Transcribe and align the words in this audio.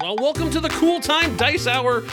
Well, 0.00 0.14
welcome 0.14 0.48
to 0.50 0.60
the 0.60 0.68
Cool 0.68 1.00
Time 1.00 1.36
Dice 1.36 1.66
Hour 1.66 2.08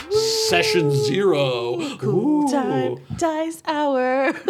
Session 0.48 0.90
Zero. 0.90 1.96
Cool 1.98 2.44
Ooh. 2.44 2.50
time 2.50 2.98
dice 3.16 3.62
hour. 3.64 4.32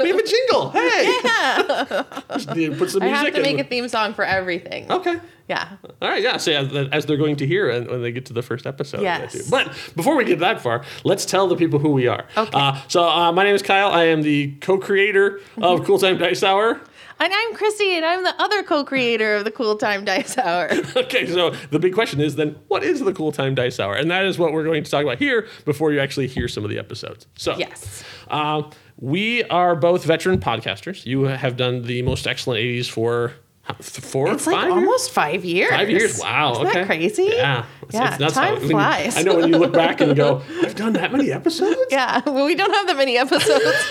We 0.00 0.08
have 0.08 0.18
a 0.18 0.26
jingle. 0.26 0.70
Hey. 0.70 1.06
To 1.14 2.76
put 2.76 2.90
some 2.90 3.00
music 3.00 3.02
I 3.02 3.06
have 3.06 3.34
to 3.34 3.42
make 3.42 3.60
a 3.60 3.64
theme 3.64 3.88
song 3.88 4.12
for 4.12 4.24
everything. 4.24 4.90
Okay. 4.90 5.20
Yeah. 5.48 5.76
All 6.00 6.08
right, 6.08 6.22
yeah. 6.22 6.38
So 6.38 6.52
as, 6.52 6.88
as 6.90 7.06
they're 7.06 7.16
going 7.16 7.36
to 7.36 7.46
hear 7.46 7.70
when 7.84 8.02
they 8.02 8.12
get 8.12 8.26
to 8.26 8.32
the 8.32 8.42
first 8.42 8.66
episode. 8.66 9.02
Yes. 9.02 9.48
But 9.50 9.66
before 9.94 10.16
we 10.16 10.24
get 10.24 10.38
that 10.38 10.60
far, 10.60 10.84
let's 11.04 11.26
tell 11.26 11.46
the 11.48 11.56
people 11.56 11.78
who 11.78 11.90
we 11.90 12.06
are. 12.06 12.24
Okay. 12.36 12.50
Uh, 12.52 12.80
so 12.88 13.06
uh, 13.08 13.30
my 13.32 13.44
name 13.44 13.54
is 13.54 13.62
Kyle. 13.62 13.90
I 13.90 14.04
am 14.04 14.22
the 14.22 14.52
co-creator 14.60 15.40
of 15.60 15.84
Cool 15.86 15.98
Time 15.98 16.16
Dice 16.18 16.42
Hour. 16.42 16.80
And 17.20 17.32
I'm 17.32 17.54
Krissy, 17.54 17.90
and 17.90 18.04
I'm 18.04 18.24
the 18.24 18.34
other 18.42 18.64
co-creator 18.64 19.36
of 19.36 19.44
the 19.44 19.50
Cool 19.52 19.76
Time 19.76 20.04
Dice 20.04 20.36
Hour. 20.36 20.70
Okay, 20.96 21.26
so 21.26 21.50
the 21.70 21.78
big 21.78 21.92
question 21.94 22.20
is 22.20 22.36
then, 22.36 22.56
what 22.68 22.82
is 22.82 23.00
the 23.00 23.12
Cool 23.12 23.30
Time 23.30 23.54
Dice 23.54 23.78
Hour? 23.78 23.94
And 23.94 24.10
that 24.10 24.24
is 24.24 24.38
what 24.38 24.52
we're 24.52 24.64
going 24.64 24.82
to 24.82 24.90
talk 24.90 25.02
about 25.02 25.18
here 25.18 25.46
before 25.64 25.92
you 25.92 26.00
actually 26.00 26.26
hear 26.26 26.48
some 26.48 26.64
of 26.64 26.70
the 26.70 26.78
episodes. 26.78 27.26
So 27.36 27.56
Yes. 27.56 28.02
Um, 28.28 28.70
we 28.96 29.44
are 29.44 29.76
both 29.76 30.04
veteran 30.04 30.38
podcasters. 30.40 31.04
You 31.04 31.24
have 31.24 31.56
done 31.56 31.82
the 31.82 32.02
most 32.02 32.26
excellent 32.26 32.60
80s 32.60 32.88
for 32.88 33.32
four, 33.80 34.30
It's 34.30 34.46
like 34.46 34.56
five 34.56 34.64
years? 34.66 34.74
almost 34.74 35.10
five 35.10 35.44
years. 35.44 35.70
Five 35.70 35.90
years. 35.90 36.20
Wow. 36.20 36.52
Isn't 36.52 36.66
okay. 36.66 36.78
that 36.80 36.86
crazy? 36.86 37.30
Yeah. 37.34 37.64
Yeah, 37.90 38.16
it's 38.20 38.34
time 38.34 38.60
how- 38.60 38.68
flies. 38.68 39.16
I 39.16 39.22
know 39.22 39.36
when 39.36 39.48
you 39.48 39.58
look 39.58 39.72
back 39.72 40.00
and 40.00 40.14
go, 40.14 40.42
I've 40.62 40.74
done 40.74 40.92
that 40.94 41.12
many 41.12 41.32
episodes? 41.32 41.80
Yeah. 41.90 42.20
Well, 42.26 42.44
we 42.46 42.54
don't 42.54 42.72
have 42.72 42.86
that 42.88 42.96
many 42.96 43.16
episodes, 43.16 43.64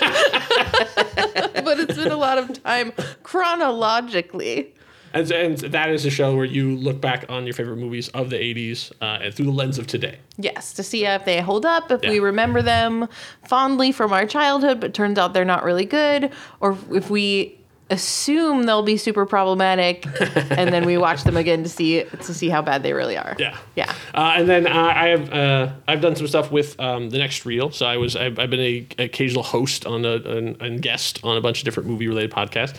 but 1.64 1.80
it's 1.80 1.96
been 1.96 2.12
a 2.12 2.16
lot 2.16 2.38
of 2.38 2.62
time 2.62 2.92
chronologically. 3.22 4.74
And, 5.12 5.30
and 5.30 5.58
that 5.58 5.90
is 5.90 6.04
a 6.04 6.10
show 6.10 6.34
where 6.34 6.44
you 6.44 6.76
look 6.76 7.00
back 7.00 7.26
on 7.28 7.44
your 7.44 7.54
favorite 7.54 7.76
movies 7.76 8.08
of 8.08 8.30
the 8.30 8.36
80s 8.36 8.90
uh, 9.00 9.22
and 9.22 9.32
through 9.34 9.46
the 9.46 9.52
lens 9.52 9.78
of 9.78 9.86
today. 9.86 10.18
Yes, 10.38 10.72
to 10.72 10.82
see 10.82 11.06
if 11.06 11.24
they 11.24 11.40
hold 11.40 11.64
up, 11.64 11.92
if 11.92 12.00
we 12.02 12.18
remember 12.18 12.62
them 12.62 13.08
fondly 13.46 13.92
from 13.92 14.12
our 14.12 14.26
childhood, 14.26 14.80
but 14.80 14.92
turns 14.92 15.16
out 15.16 15.32
they're 15.32 15.44
not 15.44 15.62
really 15.62 15.84
good, 15.84 16.32
or 16.58 16.76
if 16.90 17.10
we 17.10 17.56
assume 17.90 18.64
they'll 18.64 18.82
be 18.82 18.96
super 18.96 19.26
problematic, 19.26 20.06
and 20.50 20.72
then 20.72 20.84
we 20.84 20.96
watch 20.96 21.24
them 21.24 21.36
again 21.36 21.62
to 21.62 21.68
see 21.68 22.04
to 22.04 22.34
see 22.34 22.48
how 22.48 22.62
bad 22.62 22.82
they 22.82 22.92
really 22.92 23.16
are. 23.16 23.36
Yeah. 23.38 23.56
Yeah. 23.74 23.92
Uh, 24.14 24.34
and 24.36 24.48
then 24.48 24.66
uh, 24.66 24.92
I 24.94 25.08
have 25.08 25.32
uh, 25.32 25.72
I've 25.86 26.00
done 26.00 26.16
some 26.16 26.26
stuff 26.26 26.50
with 26.50 26.78
um, 26.80 27.10
the 27.10 27.18
next 27.18 27.44
reel. 27.44 27.70
So 27.70 27.86
I 27.86 27.96
was 27.96 28.16
I've, 28.16 28.38
I've 28.38 28.50
been 28.50 28.60
a 28.60 28.86
occasional 28.98 29.42
host 29.42 29.86
on 29.86 30.04
a 30.04 30.14
and, 30.14 30.60
and 30.60 30.82
guest 30.82 31.20
on 31.22 31.36
a 31.36 31.40
bunch 31.40 31.58
of 31.58 31.64
different 31.64 31.88
movie 31.88 32.08
related 32.08 32.30
podcasts. 32.30 32.76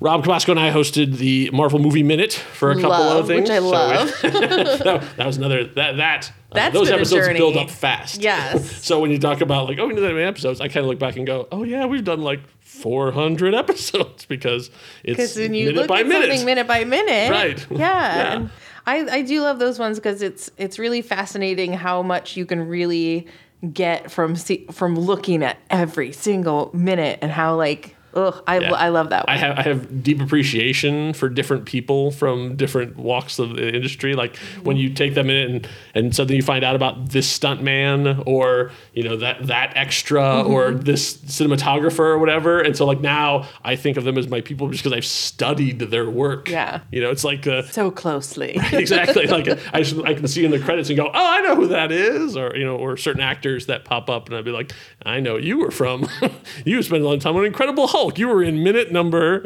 Rob 0.00 0.24
Cabasco 0.24 0.50
and 0.52 0.58
I 0.60 0.70
hosted 0.72 1.18
the 1.18 1.50
Marvel 1.52 1.78
Movie 1.78 2.02
Minute 2.02 2.32
for 2.32 2.70
a 2.70 2.74
couple 2.74 2.88
Love, 2.90 3.20
of 3.20 3.26
things. 3.26 3.42
which 3.42 3.50
I 3.50 3.58
So 3.58 3.64
we- 3.64 3.70
love. 3.70 4.08
that, 4.22 5.16
that 5.16 5.26
was 5.26 5.36
another 5.36 5.64
that 5.66 5.98
that 5.98 6.32
uh, 6.52 6.70
those 6.70 6.90
episodes 6.90 7.28
build 7.28 7.56
up 7.56 7.68
fast. 7.70 8.22
Yes. 8.22 8.82
So 8.90 8.98
when 8.98 9.10
you 9.10 9.18
talk 9.18 9.40
about 9.40 9.68
like 9.68 9.78
oh 9.78 9.86
we 9.86 9.94
did 9.94 10.02
that 10.02 10.12
many 10.14 10.24
episodes, 10.24 10.60
I 10.60 10.68
kind 10.68 10.78
of 10.78 10.86
look 10.86 10.98
back 10.98 11.16
and 11.16 11.26
go 11.26 11.46
oh 11.52 11.64
yeah 11.64 11.84
we've 11.86 12.02
done 12.04 12.22
like 12.22 12.40
400 12.60 13.54
episodes 13.62 14.24
because 14.24 14.70
it's 15.04 15.36
when 15.36 15.52
you 15.54 15.66
minute 15.66 15.78
look 15.80 15.88
by 15.88 16.00
at 16.00 16.06
minute. 16.06 16.28
something 16.28 16.46
minute 16.46 16.66
by 16.66 16.84
minute, 16.84 17.30
Right. 17.30 17.66
Yeah, 17.70 17.78
Yeah. 17.78 18.32
and 18.36 18.50
I 18.86 19.18
I 19.18 19.22
do 19.22 19.42
love 19.42 19.58
those 19.58 19.78
ones 19.78 19.98
because 19.98 20.22
it's 20.22 20.50
it's 20.56 20.78
really 20.78 21.02
fascinating 21.02 21.74
how 21.74 22.02
much 22.02 22.36
you 22.38 22.46
can 22.46 22.66
really 22.68 23.26
get 23.74 24.10
from 24.10 24.34
see, 24.36 24.66
from 24.72 24.98
looking 24.98 25.42
at 25.44 25.58
every 25.68 26.12
single 26.12 26.70
minute 26.72 27.18
and 27.20 27.30
how 27.30 27.54
like 27.56 27.94
ugh 28.14 28.42
I 28.46 28.58
Yeah. 28.58 28.72
I 28.72 28.88
love 28.88 29.10
that 29.10 29.26
one. 29.26 29.36
I 29.36 29.38
have 29.38 29.58
I 29.58 29.62
have 29.62 30.02
deep 30.02 30.20
appreciation 30.20 31.12
for 31.12 31.28
different 31.28 31.64
people 31.66 32.10
from 32.10 32.56
different 32.56 32.96
walks 32.96 33.38
of 33.38 33.56
the 33.56 33.74
industry. 33.74 34.14
Like 34.14 34.36
when 34.62 34.76
you 34.76 34.92
take 34.92 35.14
them 35.14 35.30
in 35.30 35.50
and, 35.50 35.68
and 35.94 36.14
suddenly 36.14 36.36
you 36.36 36.42
find 36.42 36.64
out 36.64 36.76
about 36.76 37.10
this 37.10 37.28
stunt 37.28 37.62
man 37.62 38.22
or 38.26 38.70
you 38.94 39.02
know 39.02 39.16
that 39.16 39.46
that 39.46 39.72
extra 39.76 40.20
Mm-hmm. 40.20 40.52
or 40.52 40.72
this 40.72 41.16
cinematographer 41.18 42.00
or 42.00 42.18
whatever. 42.18 42.60
And 42.60 42.76
so 42.76 42.84
like 42.86 43.00
now 43.00 43.48
I 43.64 43.76
think 43.76 43.96
of 43.96 44.04
them 44.04 44.18
as 44.18 44.28
my 44.28 44.40
people 44.40 44.68
just 44.68 44.82
because 44.82 44.96
I've 44.96 45.04
studied 45.04 45.78
their 45.80 46.08
work. 46.10 46.48
Yeah. 46.48 46.80
You 46.90 47.00
know, 47.00 47.10
it's 47.10 47.24
like 47.24 47.46
uh, 47.46 47.62
so 47.62 47.90
closely. 47.90 48.58
exactly 48.72 49.26
like 49.26 49.48
I, 49.72 49.82
just, 49.82 49.96
I 50.04 50.14
can 50.14 50.26
see 50.28 50.44
in 50.44 50.50
the 50.50 50.58
credits 50.58 50.88
and 50.88 50.96
go, 50.96 51.06
oh, 51.06 51.10
I 51.14 51.40
know 51.42 51.56
who 51.56 51.68
that 51.68 51.90
is, 51.92 52.36
or 52.36 52.56
you 52.56 52.64
know, 52.64 52.76
or 52.76 52.96
certain 52.96 53.22
actors 53.22 53.66
that 53.66 53.84
pop 53.84 54.08
up, 54.10 54.26
and 54.28 54.36
I'd 54.36 54.44
be 54.44 54.50
like, 54.50 54.72
I 55.04 55.20
know 55.20 55.36
you 55.36 55.58
were 55.58 55.70
from, 55.70 56.08
you 56.64 56.82
spent 56.82 57.02
a 57.02 57.06
lot 57.06 57.14
of 57.14 57.22
time 57.22 57.36
on 57.36 57.44
Incredible 57.44 57.86
Hulk. 57.86 57.99
You 58.08 58.28
were 58.28 58.42
in 58.42 58.62
minute 58.62 58.90
number. 58.92 59.44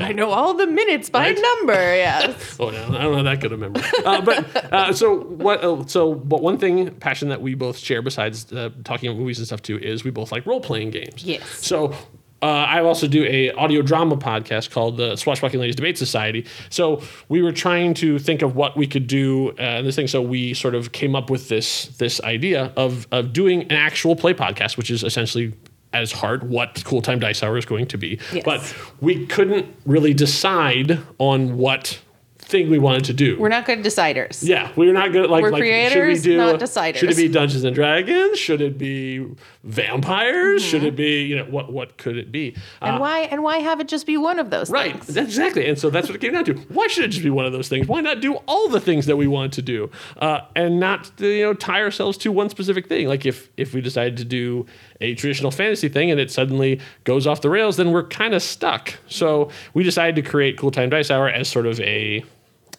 I 0.00 0.12
know 0.12 0.30
all 0.30 0.54
the 0.54 0.66
minutes 0.66 1.10
by 1.10 1.30
Right. 1.30 1.38
number. 1.40 1.72
Yes. 1.72 2.56
Oh 2.60 2.70
no, 2.70 2.84
I 2.96 3.02
don't 3.02 3.16
know 3.16 3.22
that 3.24 3.40
good 3.40 3.52
a 3.52 3.56
memory. 3.56 3.82
Uh, 4.04 4.20
but 4.20 4.72
uh, 4.72 4.92
so 4.92 5.20
what? 5.22 5.64
Uh, 5.64 5.84
so 5.86 6.14
but 6.14 6.40
one 6.42 6.58
thing, 6.58 6.90
passion 6.96 7.28
that 7.30 7.40
we 7.40 7.54
both 7.54 7.78
share 7.78 8.02
besides 8.02 8.52
uh, 8.52 8.70
talking 8.84 9.08
about 9.08 9.18
movies 9.18 9.38
and 9.38 9.46
stuff 9.46 9.62
too, 9.62 9.78
is 9.78 10.04
we 10.04 10.10
both 10.10 10.30
like 10.30 10.44
role 10.46 10.60
playing 10.60 10.90
games. 10.90 11.24
Yes. 11.24 11.44
So. 11.66 11.94
Uh, 12.40 12.46
I 12.46 12.82
also 12.84 13.08
do 13.08 13.24
a 13.24 13.50
audio 13.54 13.82
drama 13.82 14.16
podcast 14.16 14.70
called 14.70 14.96
the 14.96 15.16
Swashbuckling 15.16 15.58
Ladies 15.60 15.74
Debate 15.74 15.98
Society. 15.98 16.46
So 16.70 17.02
we 17.28 17.42
were 17.42 17.50
trying 17.50 17.94
to 17.94 18.20
think 18.20 18.42
of 18.42 18.54
what 18.54 18.76
we 18.76 18.86
could 18.86 19.08
do 19.08 19.50
uh, 19.58 19.82
this 19.82 19.96
thing. 19.96 20.06
So 20.06 20.22
we 20.22 20.54
sort 20.54 20.76
of 20.76 20.92
came 20.92 21.16
up 21.16 21.30
with 21.30 21.48
this 21.48 21.86
this 21.98 22.20
idea 22.22 22.72
of 22.76 23.08
of 23.10 23.32
doing 23.32 23.62
an 23.62 23.72
actual 23.72 24.14
play 24.14 24.34
podcast, 24.34 24.76
which 24.76 24.88
is 24.88 25.02
essentially 25.02 25.52
as 25.92 26.12
hard 26.12 26.48
what 26.50 26.82
Cool 26.84 27.02
Time 27.02 27.18
Dice 27.18 27.42
Hour 27.42 27.56
is 27.58 27.64
going 27.64 27.86
to 27.86 27.98
be. 27.98 28.18
Yes. 28.32 28.44
But 28.44 28.74
we 29.00 29.26
couldn't 29.26 29.74
really 29.86 30.14
decide 30.14 30.98
on 31.18 31.56
what 31.58 32.00
thing 32.38 32.70
we 32.70 32.78
wanted 32.78 33.04
to 33.04 33.12
do. 33.12 33.38
We're 33.38 33.50
not 33.50 33.66
good 33.66 33.80
deciders. 33.82 34.42
yeah, 34.46 34.72
we're 34.74 34.94
not 34.94 35.12
good. 35.12 35.28
Like, 35.28 35.42
We're 35.42 35.50
like 35.50 35.60
creators, 35.60 35.92
should 36.22 36.30
we 36.30 36.32
do? 36.32 36.36
not 36.38 36.58
deciders. 36.58 36.96
Should 36.96 37.10
it 37.10 37.16
be 37.16 37.28
Dungeons 37.28 37.62
and 37.64 37.74
Dragons? 37.74 38.38
Should 38.38 38.62
it 38.62 38.78
be 38.78 39.26
vampires? 39.64 40.62
Should 40.64 40.78
Mm-hmm. 40.80 40.86
it 40.88 40.96
be 40.96 41.22
you 41.24 41.36
know 41.36 41.44
what? 41.44 41.70
What 41.72 41.98
could 41.98 42.16
it 42.16 42.32
be? 42.32 42.54
And 42.80 42.96
Uh, 42.96 42.98
why 43.00 43.20
and 43.30 43.42
why 43.42 43.58
have 43.58 43.80
it 43.80 43.88
just 43.88 44.06
be 44.06 44.16
one 44.16 44.38
of 44.38 44.48
those 44.50 44.70
Right, 44.70 44.92
things? 45.04 45.16
exactly. 45.16 45.68
And 45.68 45.78
so 45.78 45.90
that's 45.90 46.08
what 46.08 46.14
it 46.16 46.20
came 46.20 46.32
down 46.32 46.44
to. 46.46 46.54
Why 46.72 46.86
should 46.86 47.04
it 47.04 47.08
just 47.08 47.22
be 47.22 47.30
one 47.30 47.44
of 47.44 47.52
those 47.52 47.68
things? 47.68 47.86
Why 47.86 48.00
not 48.00 48.20
do 48.20 48.34
all 48.46 48.68
the 48.68 48.80
things 48.80 49.06
that 49.06 49.16
we 49.16 49.26
want 49.26 49.52
to 49.54 49.62
do, 49.62 49.90
uh, 50.18 50.40
and 50.56 50.80
not 50.80 51.10
you 51.18 51.42
know 51.42 51.54
tie 51.54 51.82
ourselves 51.82 52.16
to 52.18 52.32
one 52.32 52.48
specific 52.48 52.88
thing? 52.88 53.08
Like 53.08 53.26
if 53.26 53.50
if 53.56 53.74
we 53.74 53.80
decided 53.82 54.16
to 54.18 54.24
do 54.24 54.64
a 55.00 55.14
traditional 55.14 55.50
fantasy 55.50 55.88
thing 55.88 56.10
and 56.10 56.20
it 56.20 56.30
suddenly 56.30 56.80
goes 57.04 57.26
off 57.26 57.40
the 57.40 57.50
rails, 57.50 57.76
then 57.76 57.92
we're 57.92 58.06
kind 58.06 58.34
of 58.34 58.42
stuck. 58.42 58.94
So 59.06 59.50
we 59.74 59.82
decided 59.84 60.16
to 60.16 60.28
create 60.28 60.58
Cool 60.58 60.70
Time 60.70 60.90
Dice 60.90 61.10
Hour 61.10 61.28
as 61.28 61.48
sort 61.48 61.66
of 61.66 61.80
a 61.80 62.24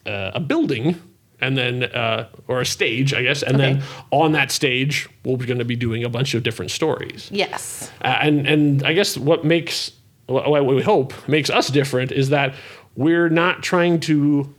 uh, 0.06 0.32
a 0.34 0.40
building. 0.40 1.02
And 1.42 1.58
then, 1.58 1.84
uh, 1.84 2.28
or 2.50 2.60
a 2.60 2.66
stage, 2.66 3.14
I 3.14 3.24
guess. 3.24 3.44
And 3.44 3.58
then 3.58 3.82
on 4.12 4.34
that 4.34 4.52
stage, 4.52 5.08
we're 5.24 5.38
going 5.38 5.60
to 5.60 5.64
be 5.64 5.78
doing 5.78 6.04
a 6.04 6.10
bunch 6.10 6.34
of 6.34 6.44
different 6.44 6.70
stories. 6.70 7.30
Yes. 7.32 7.90
Uh, 8.02 8.08
and 8.20 8.46
and 8.46 8.84
I 8.84 8.92
guess 8.92 9.18
what 9.18 9.46
makes 9.46 9.94
what 10.26 10.66
we 10.66 10.82
hope 10.82 11.14
makes 11.30 11.50
us 11.50 11.70
different 11.70 12.12
is 12.12 12.28
that 12.30 12.56
we're 12.98 13.30
not 13.30 13.64
trying 13.64 14.02
to 14.02 14.54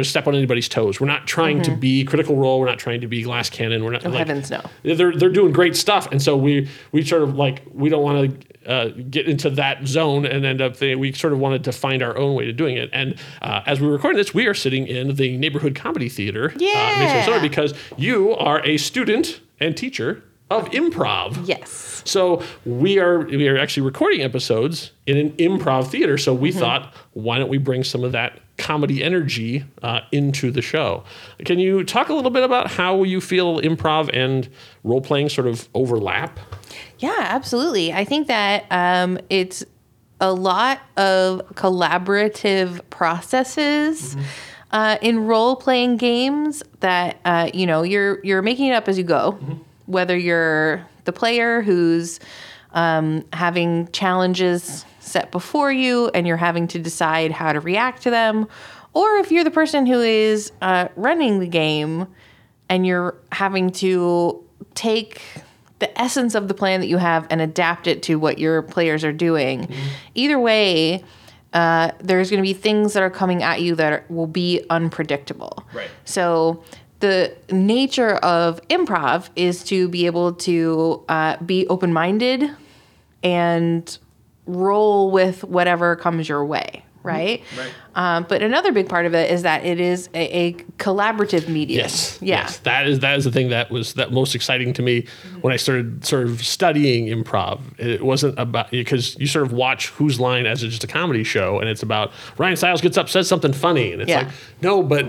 of 0.00 0.06
step 0.06 0.26
on 0.26 0.34
anybody's 0.34 0.68
toes. 0.68 1.00
We're 1.00 1.06
not 1.06 1.26
trying 1.26 1.62
to 1.62 1.76
be 1.76 2.04
Critical 2.04 2.36
Role. 2.36 2.60
We're 2.60 2.66
not 2.66 2.78
trying 2.78 3.00
to 3.00 3.08
be 3.08 3.22
Glass 3.22 3.50
Cannon. 3.50 3.84
We're 3.84 3.90
not. 3.92 4.04
Oh, 4.06 4.10
like, 4.10 4.18
heavens 4.18 4.50
no. 4.50 4.62
They're 4.82 5.16
they're 5.16 5.28
doing 5.30 5.52
great 5.52 5.76
stuff, 5.76 6.10
and 6.12 6.20
so 6.22 6.36
we 6.36 6.68
we 6.92 7.04
sort 7.04 7.22
of 7.22 7.36
like 7.36 7.62
we 7.72 7.88
don't 7.88 8.02
want 8.02 8.40
to. 8.40 8.50
Uh, 8.66 8.88
get 9.08 9.26
into 9.26 9.48
that 9.48 9.86
zone 9.86 10.26
and 10.26 10.44
end 10.44 10.60
up 10.60 10.78
we 10.80 11.12
sort 11.12 11.32
of 11.32 11.38
wanted 11.38 11.64
to 11.64 11.72
find 11.72 12.02
our 12.02 12.14
own 12.18 12.34
way 12.34 12.44
to 12.44 12.52
doing 12.52 12.76
it. 12.76 12.90
And 12.92 13.14
uh, 13.40 13.62
as 13.64 13.80
we 13.80 13.86
were 13.86 13.94
recording 13.94 14.18
this, 14.18 14.34
we 14.34 14.46
are 14.46 14.54
sitting 14.54 14.86
in 14.86 15.14
the 15.16 15.38
neighborhood 15.38 15.74
comedy 15.74 16.10
theater. 16.10 16.50
uh, 16.50 16.58
Yeah. 16.58 16.98
Minnesota, 16.98 17.40
because 17.40 17.72
you 17.96 18.32
are 18.36 18.62
a 18.66 18.76
student 18.76 19.40
and 19.60 19.74
teacher 19.74 20.22
of 20.50 20.68
improv. 20.70 21.46
Yes. 21.46 22.02
So 22.04 22.42
we 22.64 22.98
are 22.98 23.20
we 23.20 23.48
are 23.48 23.58
actually 23.58 23.84
recording 23.84 24.22
episodes 24.22 24.92
in 25.06 25.16
an 25.16 25.30
improv 25.32 25.88
theater. 25.88 26.18
So 26.18 26.34
we 26.34 26.50
thought, 26.52 26.92
why 27.12 27.38
don't 27.38 27.48
we 27.48 27.58
bring 27.58 27.84
some 27.84 28.04
of 28.04 28.12
that 28.12 28.40
comedy 28.58 29.02
energy 29.02 29.64
uh, 29.82 30.00
into 30.12 30.50
the 30.50 30.62
show? 30.62 31.04
Can 31.44 31.58
you 31.58 31.84
talk 31.84 32.08
a 32.08 32.14
little 32.14 32.30
bit 32.30 32.42
about 32.42 32.70
how 32.70 33.02
you 33.04 33.20
feel 33.20 33.60
improv 33.60 34.10
and 34.12 34.48
role 34.84 35.00
playing 35.00 35.28
sort 35.28 35.46
of 35.46 35.68
overlap? 35.74 36.38
Yeah, 36.98 37.16
absolutely. 37.18 37.92
I 37.92 38.04
think 38.04 38.26
that 38.26 38.66
um, 38.70 39.18
it's 39.30 39.64
a 40.20 40.32
lot 40.32 40.80
of 40.96 41.40
collaborative 41.54 42.80
processes 42.90 44.16
uh, 44.70 44.98
in 45.00 45.26
role 45.26 45.56
playing 45.56 45.96
games 45.96 46.62
that 46.80 47.18
uh, 47.24 47.50
you 47.54 47.66
know 47.66 47.82
you're 47.82 48.24
you're 48.24 48.42
making 48.42 48.66
it 48.66 48.74
up 48.74 48.88
as 48.88 48.98
you 48.98 49.04
go, 49.04 49.38
whether 49.90 50.16
you're 50.16 50.86
the 51.04 51.12
player 51.12 51.62
who's 51.62 52.20
um, 52.72 53.24
having 53.32 53.88
challenges 53.90 54.84
set 55.00 55.30
before 55.32 55.72
you 55.72 56.08
and 56.14 56.26
you're 56.26 56.36
having 56.36 56.68
to 56.68 56.78
decide 56.78 57.32
how 57.32 57.52
to 57.52 57.60
react 57.60 58.02
to 58.02 58.10
them, 58.10 58.46
or 58.92 59.16
if 59.16 59.32
you're 59.32 59.44
the 59.44 59.50
person 59.50 59.86
who 59.86 60.00
is 60.00 60.52
uh, 60.62 60.88
running 60.96 61.40
the 61.40 61.48
game 61.48 62.06
and 62.68 62.86
you're 62.86 63.16
having 63.32 63.70
to 63.70 64.44
take 64.74 65.20
the 65.80 66.00
essence 66.00 66.34
of 66.34 66.46
the 66.46 66.54
plan 66.54 66.80
that 66.80 66.86
you 66.86 66.98
have 66.98 67.26
and 67.30 67.40
adapt 67.40 67.86
it 67.86 68.02
to 68.04 68.16
what 68.16 68.38
your 68.38 68.62
players 68.62 69.02
are 69.02 69.12
doing. 69.12 69.68
Either 70.14 70.38
way, 70.38 71.02
uh, 71.52 71.90
there's 71.98 72.30
going 72.30 72.38
to 72.38 72.46
be 72.46 72.52
things 72.52 72.92
that 72.92 73.02
are 73.02 73.10
coming 73.10 73.42
at 73.42 73.60
you 73.60 73.74
that 73.74 73.92
are, 73.92 74.04
will 74.08 74.28
be 74.28 74.64
unpredictable. 74.70 75.64
Right. 75.72 75.90
So 76.04 76.62
the 77.00 77.34
nature 77.50 78.16
of 78.16 78.60
improv 78.68 79.28
is 79.36 79.64
to 79.64 79.88
be 79.88 80.06
able 80.06 80.34
to 80.34 81.02
uh, 81.08 81.36
be 81.38 81.66
open 81.68 81.92
minded 81.92 82.50
and 83.22 83.98
roll 84.46 85.10
with 85.10 85.44
whatever 85.44 85.96
comes 85.96 86.28
your 86.28 86.44
way. 86.44 86.84
Right. 87.02 87.42
Right. 87.56 87.72
Um, 87.94 88.26
but 88.28 88.42
another 88.42 88.72
big 88.72 88.86
part 88.86 89.06
of 89.06 89.14
it 89.14 89.30
is 89.30 89.40
that 89.44 89.64
it 89.64 89.80
is 89.80 90.10
a, 90.12 90.36
a 90.38 90.52
collaborative 90.76 91.48
medium. 91.48 91.78
Yes. 91.80 92.18
Yeah. 92.20 92.42
Yes. 92.42 92.58
That 92.58 92.86
is 92.86 92.98
that 93.00 93.16
is 93.16 93.24
the 93.24 93.32
thing 93.32 93.48
that 93.48 93.70
was 93.70 93.94
that 93.94 94.12
most 94.12 94.34
exciting 94.34 94.74
to 94.74 94.82
me 94.82 95.06
when 95.40 95.50
I 95.50 95.56
started 95.56 96.04
sort 96.04 96.24
of 96.26 96.44
studying 96.44 97.06
improv. 97.06 97.60
It 97.78 98.04
wasn't 98.04 98.38
about 98.38 98.70
because 98.70 99.18
you 99.18 99.26
sort 99.26 99.46
of 99.46 99.52
watch 99.52 99.88
Whose 99.88 100.20
Line 100.20 100.44
as 100.44 100.60
just 100.60 100.84
a 100.84 100.86
comedy 100.86 101.24
show, 101.24 101.58
and 101.58 101.70
it's 101.70 101.82
about 101.82 102.12
Ryan 102.36 102.56
Stiles 102.56 102.82
gets 102.82 102.98
up, 102.98 103.08
says 103.08 103.26
something 103.26 103.54
funny, 103.54 103.92
and 103.92 104.02
it's 104.02 104.10
Yeah. 104.10 104.24
like 104.24 104.28
no, 104.60 104.82
but 104.82 105.06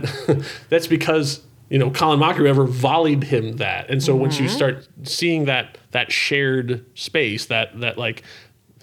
that's 0.69 0.87
because 0.87 1.41
you 1.71 1.79
know 1.79 1.89
Colin 1.89 2.19
Mochrie 2.19 2.47
ever 2.47 2.65
volleyed 2.65 3.23
him 3.23 3.57
that, 3.57 3.89
and 3.89 4.03
so 4.03 4.15
once 4.15 4.39
you 4.39 4.45
Mm-hmm. 4.45 4.55
start 4.55 4.87
seeing 5.03 5.45
that 5.45 5.77
that 5.91 6.11
shared 6.11 6.85
space, 6.93 7.45
that 7.47 7.79
that 7.79 7.97
like 7.97 8.23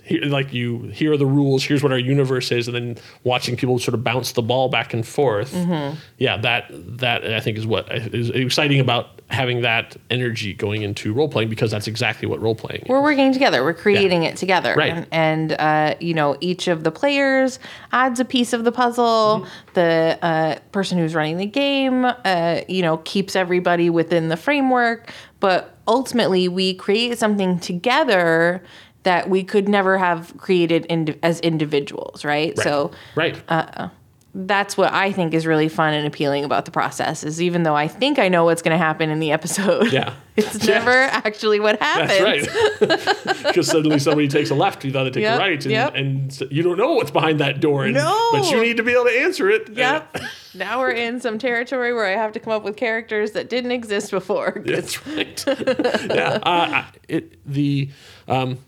here, 0.08 0.22
like 0.24 0.52
you 0.52 0.82
here 0.94 1.12
are 1.12 1.16
the 1.16 1.26
rules 1.26 1.62
here's 1.64 1.82
what 1.82 1.92
our 1.92 1.98
universe 1.98 2.50
is 2.50 2.66
and 2.68 2.74
then 2.74 2.96
watching 3.24 3.56
people 3.56 3.78
sort 3.78 3.94
of 3.94 4.02
bounce 4.02 4.32
the 4.32 4.42
ball 4.42 4.68
back 4.68 4.92
and 4.94 5.06
forth 5.06 5.52
Mm-hmm. 5.52 5.96
yeah 6.18 6.36
that 6.38 6.64
that 6.98 7.24
i 7.32 7.40
think 7.40 7.58
is 7.58 7.66
what 7.66 7.90
is 8.14 8.30
exciting 8.30 8.80
about 8.80 9.20
having 9.30 9.60
that 9.60 9.94
energy 10.08 10.54
going 10.54 10.80
into 10.82 11.12
role 11.12 11.28
playing 11.28 11.50
because 11.50 11.70
that's 11.70 11.86
exactly 11.86 12.26
what 12.26 12.40
role 12.40 12.54
playing 12.54 12.80
is. 12.82 12.88
we're 12.88 13.02
working 13.02 13.30
together. 13.32 13.62
We're 13.62 13.74
creating 13.74 14.22
it 14.22 14.38
together, 14.38 14.74
Right. 14.74 14.90
and, 14.90 15.06
and 15.12 15.52
uh, 15.52 15.94
you 16.00 16.14
know 16.14 16.38
each 16.40 16.66
of 16.66 16.82
the 16.82 16.90
players 16.90 17.58
adds 17.92 18.20
a 18.20 18.24
piece 18.24 18.54
of 18.54 18.64
the 18.64 18.72
puzzle. 18.72 19.40
Mm-hmm. 19.42 19.48
The 19.74 20.18
uh, 20.22 20.58
person 20.72 20.96
who's 20.96 21.14
running 21.14 21.36
the 21.36 21.44
game, 21.44 22.06
uh, 22.06 22.60
you 22.68 22.80
know, 22.80 22.96
keeps 23.04 23.36
everybody 23.36 23.90
within 23.90 24.28
the 24.28 24.36
framework. 24.38 25.12
But 25.40 25.76
ultimately, 25.86 26.48
we 26.48 26.72
create 26.72 27.18
something 27.18 27.58
together 27.60 28.62
that 29.08 29.28
we 29.30 29.42
could 29.42 29.68
never 29.68 29.96
have 29.98 30.36
created 30.36 30.84
indi- 30.90 31.18
as 31.22 31.40
individuals, 31.40 32.24
right? 32.24 32.54
Right. 32.56 32.64
So 32.64 32.90
right 33.16 33.90
that's 34.34 34.76
what 34.76 34.92
I 34.92 35.10
think 35.10 35.32
is 35.34 35.46
really 35.46 35.68
fun 35.68 35.94
and 35.94 36.06
appealing 36.06 36.44
about 36.44 36.64
the 36.66 36.70
process. 36.70 37.24
Is 37.24 37.40
even 37.42 37.62
though 37.64 37.74
I 37.74 37.88
think 37.88 38.18
I 38.18 38.28
know 38.28 38.44
what's 38.44 38.60
going 38.62 38.78
to 38.78 38.84
happen 38.84 39.08
in 39.10 39.18
the 39.20 39.32
episode, 39.32 39.90
Yeah. 39.90 40.12
it's 40.36 40.64
Yeah. 40.64 40.78
never 40.78 40.90
actually 40.92 41.58
what 41.60 41.80
happens. 41.80 42.46
that's 42.78 43.26
right 43.26 43.42
because 43.48 43.66
suddenly 43.66 43.98
somebody 43.98 44.28
takes 44.28 44.50
a 44.50 44.54
left 44.54 44.84
you 44.84 44.92
thought 44.92 45.04
they 45.04 45.10
take 45.10 45.22
Yep, 45.22 45.36
a 45.36 45.42
right 45.42 45.64
and, 45.64 45.72
yep. 45.72 45.94
and 45.96 46.40
you 46.52 46.62
don't 46.62 46.76
know 46.78 46.92
what's 46.92 47.10
behind 47.10 47.40
that 47.40 47.60
door 47.60 47.84
and, 47.86 47.94
No. 47.94 48.28
but 48.32 48.50
you 48.50 48.60
need 48.62 48.76
to 48.76 48.82
be 48.84 48.92
able 48.92 49.04
to 49.06 49.18
answer 49.18 49.48
it 49.50 49.70
Yep. 49.70 50.18
now 50.54 50.78
we're 50.80 50.90
in 50.92 51.20
some 51.20 51.38
territory 51.38 51.92
where 51.94 52.06
I 52.06 52.10
have 52.22 52.32
to 52.32 52.38
come 52.38 52.52
up 52.52 52.62
with 52.64 52.76
characters 52.76 53.32
that 53.32 53.48
didn't 53.48 53.72
exist 53.72 54.10
before. 54.10 54.62
That's 54.64 55.04
right. 55.06 55.42
yeah. 55.48 56.38
Uh, 56.42 56.84
it 57.08 57.38
the 57.50 57.88
um, 58.28 58.58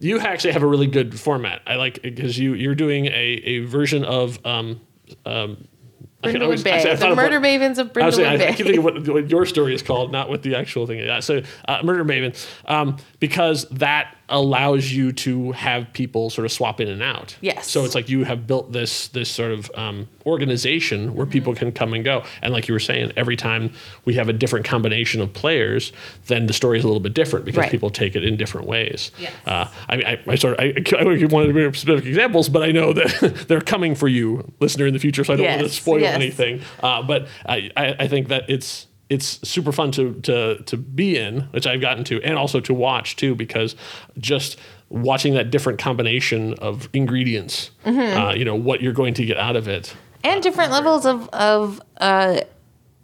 you 0.00 0.18
actually 0.18 0.52
have 0.52 0.62
a 0.62 0.66
really 0.66 0.86
good 0.86 1.18
format. 1.18 1.62
I 1.66 1.76
like 1.76 2.02
because 2.02 2.38
you 2.38 2.54
you're 2.54 2.74
doing 2.74 3.06
a, 3.06 3.10
a 3.10 3.58
version 3.66 4.04
of 4.04 4.44
um, 4.44 4.80
um, 5.24 5.68
Brindlewood 6.22 6.42
always- 6.42 6.62
Bay. 6.64 6.72
actually, 6.72 6.96
the 6.96 7.10
of 7.10 7.16
what- 7.16 7.22
Murder 7.30 7.40
Mavens 7.40 7.78
of 7.78 7.96
I 7.96 8.10
saying, 8.10 8.26
Brindlewood 8.26 8.26
I, 8.26 8.36
Bay. 8.36 8.48
I 8.48 8.52
keep 8.54 8.66
thinking 8.66 8.82
what, 8.82 9.08
what 9.08 9.30
your 9.30 9.46
story 9.46 9.74
is 9.74 9.82
called, 9.82 10.12
not 10.12 10.28
what 10.28 10.42
the 10.42 10.54
actual 10.54 10.86
thing 10.86 10.98
is. 10.98 11.24
So, 11.24 11.42
uh, 11.68 11.80
Murder 11.82 12.04
Maven, 12.04 12.36
um, 12.66 12.96
because 13.20 13.66
that 13.70 14.16
allows 14.30 14.92
you 14.92 15.12
to 15.12 15.52
have 15.52 15.92
people 15.92 16.30
sort 16.30 16.46
of 16.46 16.52
swap 16.52 16.80
in 16.80 16.88
and 16.88 17.02
out. 17.02 17.36
Yes. 17.40 17.68
So 17.68 17.84
it's 17.84 17.94
like 17.94 18.08
you 18.08 18.24
have 18.24 18.46
built 18.46 18.72
this 18.72 19.08
this 19.08 19.28
sort 19.30 19.52
of 19.52 19.70
um, 19.74 20.08
organization 20.26 21.14
where 21.14 21.26
people 21.26 21.54
can 21.54 21.72
come 21.72 21.92
and 21.92 22.04
go. 22.04 22.24
And 22.42 22.52
like 22.52 22.68
you 22.68 22.74
were 22.74 22.80
saying, 22.80 23.12
every 23.16 23.36
time 23.36 23.72
we 24.04 24.14
have 24.14 24.28
a 24.28 24.32
different 24.32 24.64
combination 24.64 25.20
of 25.20 25.32
players, 25.32 25.92
then 26.26 26.46
the 26.46 26.52
story 26.52 26.78
is 26.78 26.84
a 26.84 26.86
little 26.86 27.00
bit 27.00 27.14
different 27.14 27.44
because 27.44 27.60
Right. 27.60 27.70
people 27.70 27.90
take 27.90 28.16
it 28.16 28.24
in 28.24 28.36
different 28.36 28.66
ways. 28.66 29.10
Yes. 29.18 29.32
Uh, 29.46 29.68
I 29.88 29.96
mean, 29.96 30.06
I, 30.06 30.18
I 30.26 30.34
sort 30.36 30.54
of 30.54 30.60
I, 30.60 30.72
I 30.98 31.04
wanted 31.26 31.48
to 31.48 31.52
bring 31.52 31.66
up 31.66 31.76
specific 31.76 32.06
examples, 32.06 32.48
but 32.48 32.62
I 32.62 32.70
know 32.72 32.92
that 32.94 33.44
they're 33.48 33.60
coming 33.60 33.94
for 33.94 34.08
you, 34.08 34.50
listener, 34.60 34.86
in 34.86 34.94
the 34.94 35.00
future. 35.00 35.24
So 35.24 35.34
I 35.34 35.36
don't 35.36 35.46
want 35.46 35.60
to 35.62 35.68
spoil 35.68 36.00
yes. 36.00 36.14
anything. 36.14 36.62
Uh, 36.82 37.02
but 37.02 37.28
I, 37.46 37.70
I, 37.76 37.96
I 38.00 38.08
think 38.08 38.28
that 38.28 38.48
it's 38.48 38.86
it's 39.10 39.46
super 39.46 39.72
fun 39.72 39.90
to 39.92 40.14
to 40.22 40.62
to 40.62 40.76
be 40.78 41.18
in, 41.18 41.40
which 41.50 41.66
I've 41.66 41.80
gotten 41.82 42.04
to, 42.04 42.22
and 42.22 42.38
also 42.38 42.60
to 42.60 42.72
watch 42.72 43.16
too, 43.16 43.34
because 43.34 43.76
just 44.18 44.56
watching 44.88 45.34
that 45.34 45.50
different 45.50 45.78
combination 45.78 46.54
of 46.54 46.88
ingredients, 46.94 47.70
Mm-hmm. 47.84 48.18
uh, 48.20 48.32
you 48.34 48.44
know, 48.44 48.54
what 48.56 48.80
you're 48.80 48.92
going 48.94 49.14
to 49.14 49.24
get 49.26 49.36
out 49.36 49.56
of 49.56 49.68
it. 49.68 49.94
and 50.24 50.42
different 50.42 50.70
levels 50.72 51.04
of 51.06 51.28
of 51.30 51.80
uh, 52.00 52.40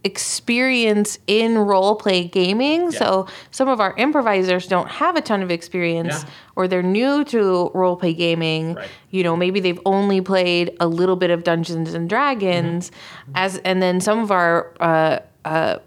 experience 0.04 1.18
in 1.26 1.58
role 1.58 1.96
play 1.96 2.24
gaming. 2.24 2.92
So 2.92 3.26
some 3.50 3.68
of 3.68 3.80
our 3.80 3.94
improvisers 3.96 4.66
don't 4.68 4.88
have 4.88 5.16
a 5.16 5.20
ton 5.20 5.42
of 5.42 5.50
experience, 5.50 6.22
Yeah. 6.22 6.30
or 6.54 6.68
they're 6.68 6.82
new 6.82 7.24
to 7.24 7.70
role 7.74 7.96
play 7.96 8.14
gaming. 8.14 8.74
Right. 8.74 8.88
You 9.10 9.24
know, 9.24 9.34
maybe 9.36 9.58
they've 9.60 9.80
only 9.84 10.20
played 10.20 10.76
a 10.80 10.86
little 10.86 11.16
bit 11.16 11.30
of 11.30 11.42
Dungeons 11.42 11.92
and 11.94 12.08
Dragons, 12.08 12.90
Mm-hmm. 12.90 13.32
as 13.34 13.58
and 13.58 13.82
then 13.82 14.00
some 14.00 14.20
of 14.20 14.30
our 14.30 14.72
uh, 14.80 15.18
uh, 15.44 15.78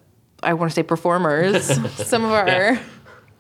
I 0.44 0.54
want 0.54 0.72
to 0.72 0.76
say 0.76 0.84
performers, 0.84 1.66
some 2.08 2.24
of 2.26 2.32
our. 2.32 2.80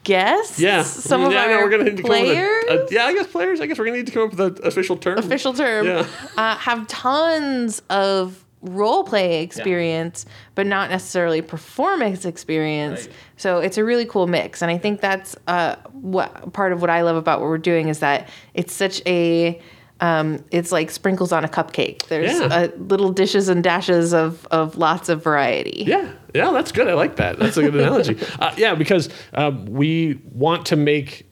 Guests, 0.05 0.57
Yeah, 0.61 0.83
some 0.83 1.25
of 1.25 1.33
yeah, 1.33 1.43
our 1.43 1.61
we're 1.63 1.69
gonna 1.69 1.91
come 1.91 1.99
a- 1.99 2.07
players, 2.07 2.63
a- 2.69 2.87
yeah, 2.89 3.05
I 3.05 3.13
guess 3.13 3.27
players. 3.27 3.59
I 3.59 3.65
guess 3.67 3.77
we're 3.77 3.83
gonna 3.85 3.97
need 3.97 4.07
to 4.07 4.13
come 4.13 4.23
up 4.23 4.29
with 4.33 4.39
an 4.59 4.65
official 4.65 4.95
term. 4.95 5.17
official 5.19 5.53
term, 5.53 5.85
Yeah. 5.85 6.07
uh, 6.37 6.55
have 6.55 6.87
tons 6.87 7.81
of 7.89 8.43
role 8.61 9.03
play 9.03 9.43
experience, 9.43 10.25
but 10.55 10.65
not 10.65 10.89
necessarily 10.89 11.41
performance 11.41 12.23
experience. 12.23 13.07
Right. 13.07 13.15
So 13.35 13.59
it's 13.59 13.77
a 13.77 13.83
really 13.83 14.05
cool 14.05 14.25
mix, 14.25 14.61
and 14.61 14.71
I 14.71 14.77
think 14.77 15.01
that's 15.01 15.35
uh, 15.47 15.75
what 15.91 16.53
part 16.53 16.71
of 16.71 16.79
what 16.79 16.89
I 16.89 17.01
love 17.01 17.17
about 17.17 17.41
what 17.41 17.49
we're 17.49 17.57
doing 17.57 17.89
is 17.89 17.99
that 17.99 18.29
it's 18.53 18.73
such 18.73 19.01
a 19.05 19.61
um, 20.01 20.43
it's 20.51 20.71
like 20.71 20.89
sprinkles 20.91 21.31
on 21.31 21.43
a 21.43 21.47
cupcake. 21.47 22.03
There's 22.07 22.39
Yeah. 22.39 22.45
uh, 22.47 22.67
little 22.77 23.11
dishes 23.11 23.49
and 23.49 23.63
dashes 23.63 24.13
of 24.13 24.47
of 24.51 24.77
lots 24.77 25.09
of 25.09 25.23
variety. 25.23 25.83
Yeah, 25.85 26.09
yeah, 26.33 26.51
that's 26.51 26.71
good. 26.71 26.87
I 26.87 26.93
like 26.93 27.17
that. 27.17 27.37
That's 27.39 27.57
a 27.57 27.61
good 27.63 27.75
analogy. 27.75 28.17
Uh, 28.39 28.53
yeah, 28.57 28.75
because 28.75 29.09
um, 29.33 29.65
we 29.65 30.19
want 30.31 30.65
to 30.67 30.75
make 30.75 31.28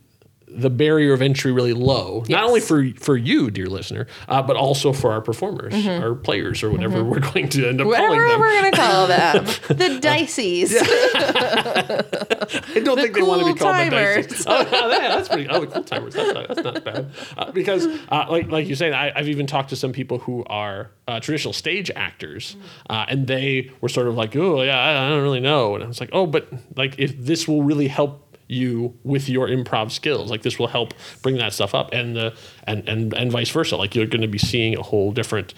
the 0.50 0.70
barrier 0.70 1.14
of 1.14 1.22
entry 1.22 1.52
really 1.52 1.74
low, 1.74 2.24
not 2.30 2.44
only 2.46 2.60
for 2.62 2.88
for 3.00 3.18
you, 3.18 3.52
dear 3.52 3.68
listener, 3.68 4.08
uh, 4.30 4.42
but 4.42 4.56
also 4.56 4.94
for 4.94 5.12
our 5.12 5.22
performers, 5.22 5.74
our 5.88 6.16
players, 6.16 6.64
or 6.64 6.72
whatever 6.72 7.04
we're 7.04 7.20
going 7.20 7.50
to 7.50 7.68
end 7.68 7.82
up 7.82 7.88
calling 7.88 8.10
Whatever 8.10 8.28
them. 8.28 8.40
we're 8.40 8.62
gonna 8.62 8.72
call 8.78 9.08
them, 9.08 9.46
the 9.68 10.00
dices. 10.02 10.74
I 10.82 12.80
don't 12.84 12.96
the 12.96 13.02
think 13.04 13.16
they 13.16 13.22
want 13.22 13.42
to 13.42 13.54
be 13.54 13.60
cool 13.60 13.68
called 13.72 13.88
the 13.88 13.90
timers. 13.92 14.28
dice. 14.28 14.44
Oh, 14.48 14.62
yeah, 14.92 15.08
that's 15.10 15.28
pretty. 15.30 15.48
Oh, 15.50 15.60
the 15.62 15.68
cool 15.68 15.84
timers. 15.84 16.14
That's 16.14 16.34
not, 16.34 16.48
that's 16.48 16.64
not 16.64 16.84
bad. 16.84 17.12
Uh, 17.38 17.52
because, 17.52 17.86
uh, 18.10 18.26
like 18.30 18.50
like 18.50 18.68
you're 18.68 18.76
saying, 18.76 18.94
I, 18.94 19.12
I've 19.16 19.28
even 19.30 19.48
talked 19.48 19.70
to 19.70 19.76
some 19.76 19.92
people 19.92 20.20
who 20.20 20.44
are 20.46 20.92
uh, 21.08 21.20
traditional 21.20 21.54
stage 21.54 21.92
actors, 21.96 22.56
uh, 22.90 23.06
and 23.10 23.28
they 23.28 23.72
were 23.82 23.90
sort 23.90 24.08
of 24.08 24.16
like, 24.16 24.36
"Oh, 24.36 24.62
yeah, 24.62 24.78
I, 24.80 25.06
I 25.06 25.10
don't 25.10 25.24
really 25.24 25.40
know." 25.42 25.76
And 25.76 25.84
I 25.84 25.88
was 25.88 26.00
like, 26.00 26.10
"Oh, 26.14 26.26
but 26.26 26.48
like 26.76 26.96
if 26.98 27.18
this 27.18 27.48
will 27.48 27.64
really 27.64 27.88
help." 27.88 28.24
You 28.48 28.98
with 29.04 29.30
your 29.30 29.48
improv 29.48 29.92
skills. 29.92 30.30
Like 30.30 30.42
this 30.42 30.58
will 30.58 30.68
help 30.68 30.94
bring 31.22 31.38
that 31.38 31.54
stuff 31.54 31.76
up 31.76 31.90
and 31.94 32.16
the 32.16 32.36
and 32.66 32.88
and 32.88 33.14
and 33.14 33.32
vice 33.32 33.50
versa. 33.50 33.76
Like 33.76 33.96
you're 33.96 34.08
going 34.08 34.22
to 34.22 34.28
be 34.28 34.38
seeing 34.38 34.78
a 34.78 34.84
whole 34.84 35.12
different 35.12 35.54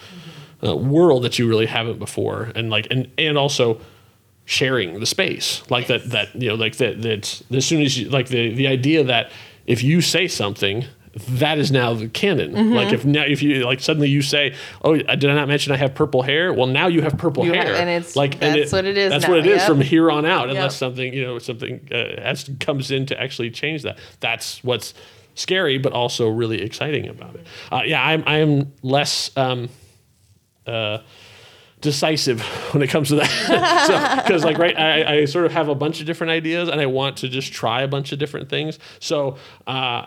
uh, 0.63 0.75
world 0.75 1.24
that 1.24 1.39
you 1.39 1.48
really 1.48 1.67
haven't 1.67 2.00
before. 2.00 2.51
And 2.55 2.69
like 2.69 2.88
and 2.91 3.10
and 3.17 3.38
also 3.38 3.79
sharing 4.46 5.00
the 5.00 5.05
space. 5.05 5.62
Like 5.69 5.88
that 5.88 6.10
that 6.10 6.36
you 6.36 6.50
know 6.50 6.55
like 6.55 6.77
that 6.77 7.01
that 7.03 7.41
as 7.51 7.65
soon 7.65 7.81
as 7.81 7.98
you 7.98 8.10
like 8.10 8.29
the 8.29 8.53
the 8.53 8.67
idea 8.67 9.03
that 9.03 9.31
if 9.67 9.84
you 9.84 10.01
say 10.01 10.27
something 10.27 10.86
that 11.29 11.57
is 11.57 11.71
now 11.71 11.93
the 11.93 12.07
canon 12.07 12.51
Mm-hmm. 12.53 12.73
like 12.73 12.93
if 12.93 13.03
now 13.05 13.23
if 13.23 13.41
you 13.41 13.65
like 13.65 13.79
suddenly 13.79 14.09
you 14.09 14.21
say 14.21 14.55
oh 14.83 14.95
did 14.95 15.25
i 15.25 15.33
not 15.33 15.47
mention 15.47 15.73
i 15.73 15.77
have 15.77 15.95
purple 15.95 16.21
hair 16.21 16.53
well 16.53 16.67
now 16.67 16.87
you 16.87 17.01
have 17.01 17.17
purple 17.17 17.45
You 17.45 17.53
ha- 17.55 17.61
hair 17.61 17.75
and 17.75 17.89
it's- 17.89 18.15
like 18.15 18.39
that's 18.39 18.71
what 18.71 18.85
it 18.85 18.97
is 18.97 19.09
that's 19.11 19.23
now, 19.23 19.29
what 19.31 19.39
it 19.39 19.47
is 19.47 19.57
yep. 19.57 19.67
from 19.67 19.81
here 19.81 20.11
on 20.11 20.25
out 20.25 20.49
unless 20.49 20.73
Yep. 20.73 20.79
something 20.79 21.13
you 21.13 21.23
know 21.23 21.39
something 21.39 21.87
uh, 21.91 22.21
has 22.21 22.49
comes 22.59 22.91
in 22.91 23.05
to 23.07 23.19
actually 23.19 23.49
change 23.51 23.81
that 23.83 23.97
that's 24.19 24.63
what's 24.63 24.93
scary 25.35 25.77
but 25.77 25.93
also 25.93 26.29
really 26.29 26.61
exciting 26.61 27.07
about 27.07 27.35
it 27.35 27.45
uh, 27.71 27.81
yeah 27.85 28.03
i'm 28.05 28.23
i'm 28.27 28.71
less 28.83 29.35
um 29.37 29.67
uh 30.67 30.99
decisive 31.81 32.41
when 32.73 32.83
it 32.83 32.89
comes 32.89 33.07
to 33.07 33.15
that. 33.15 33.29
so, 34.17 34.23
because 34.23 34.43
like 34.43 34.57
right, 34.57 34.77
I, 34.77 35.19
I 35.21 35.25
sort 35.25 35.45
of 35.45 35.53
have 35.53 35.69
a 35.69 35.75
bunch 35.75 36.01
of 36.01 36.05
different 36.05 36.31
ideas, 36.31 36.67
and 36.67 36.81
I 36.81 36.85
want 36.87 37.15
to 37.17 37.29
just 37.29 37.53
try 37.53 37.83
a 37.83 37.87
bunch 37.87 38.11
of 38.11 38.19
different 38.19 38.49
things. 38.49 38.79
So, 38.99 39.37
uh, 39.65 40.05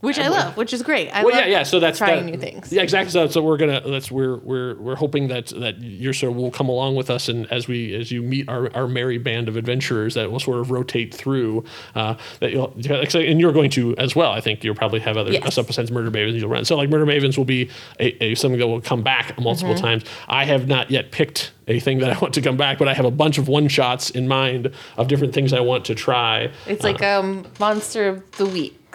which 0.00 0.18
I 0.18 0.28
love, 0.28 0.56
which 0.56 0.72
is 0.72 0.82
great. 0.82 1.08
I 1.10 1.24
Well, 1.24 1.34
love 1.34 1.44
yeah, 1.46 1.50
yeah. 1.50 1.62
So 1.62 1.80
that's 1.80 1.98
trying 1.98 2.26
that- 2.26 2.32
new 2.32 2.38
things. 2.38 2.72
Yeah, 2.72 2.82
exactly. 2.82 3.10
So, 3.10 3.26
so 3.28 3.42
we're 3.42 3.56
gonna 3.56 3.80
that's 3.84 4.10
we're 4.10 4.36
we're 4.36 4.74
we're 4.76 4.94
hoping 4.96 5.28
that 5.28 5.46
that 5.48 5.80
you're 5.80 6.12
sort 6.12 6.32
of 6.32 6.36
will 6.36 6.50
come 6.50 6.68
along 6.68 6.96
with 6.96 7.10
us, 7.10 7.28
and 7.28 7.50
as 7.52 7.66
we 7.66 7.94
as 7.94 8.12
you 8.12 8.22
meet 8.22 8.48
our, 8.48 8.70
our 8.76 8.86
merry 8.86 9.18
band 9.18 9.48
of 9.48 9.56
adventurers, 9.56 10.14
that 10.14 10.30
will 10.30 10.38
sort 10.40 10.60
of 10.60 10.70
rotate 10.70 11.14
through. 11.14 11.64
Uh, 11.94 12.14
that 12.40 12.52
you'll 12.52 12.72
and 13.16 13.40
you're 13.40 13.52
going 13.52 13.70
to 13.70 13.96
as 13.96 14.14
well. 14.14 14.32
I 14.32 14.40
think 14.40 14.62
you'll 14.62 14.74
probably 14.74 15.00
have 15.00 15.16
other 15.16 15.32
Yes. 15.32 15.52
stuff 15.54 15.66
besides 15.66 15.90
Murder 15.90 16.10
Mavens 16.10 16.38
you'll 16.38 16.48
run. 16.50 16.64
So 16.64 16.76
like 16.76 16.90
Murder 16.90 17.06
Mavens 17.06 17.36
will 17.38 17.44
be 17.44 17.70
a, 17.98 18.22
a 18.22 18.34
something 18.34 18.58
that 18.60 18.66
will 18.66 18.80
come 18.80 19.02
back 19.02 19.40
multiple 19.40 19.74
Mm-hmm. 19.74 19.82
times. 19.84 20.04
I 20.28 20.44
have 20.44 20.68
not 20.68 20.90
yet 20.90 21.10
picked 21.10 21.52
a 21.68 21.80
thing 21.80 21.98
that 21.98 22.10
I 22.14 22.18
want 22.18 22.34
to 22.34 22.40
come 22.42 22.56
back, 22.56 22.78
but 22.78 22.86
I 22.86 22.94
have 22.94 23.04
a 23.06 23.10
bunch 23.10 23.38
of 23.38 23.48
one 23.48 23.66
shots 23.68 24.10
in 24.10 24.28
mind 24.28 24.70
of 24.96 25.08
different 25.08 25.34
things 25.34 25.52
I 25.52 25.60
want 25.60 25.84
to 25.86 25.94
try. 25.94 26.50
It's 26.66 26.84
like 26.84 27.02
um, 27.02 27.44
monster 27.58 28.06
of 28.08 28.30
the 28.36 28.44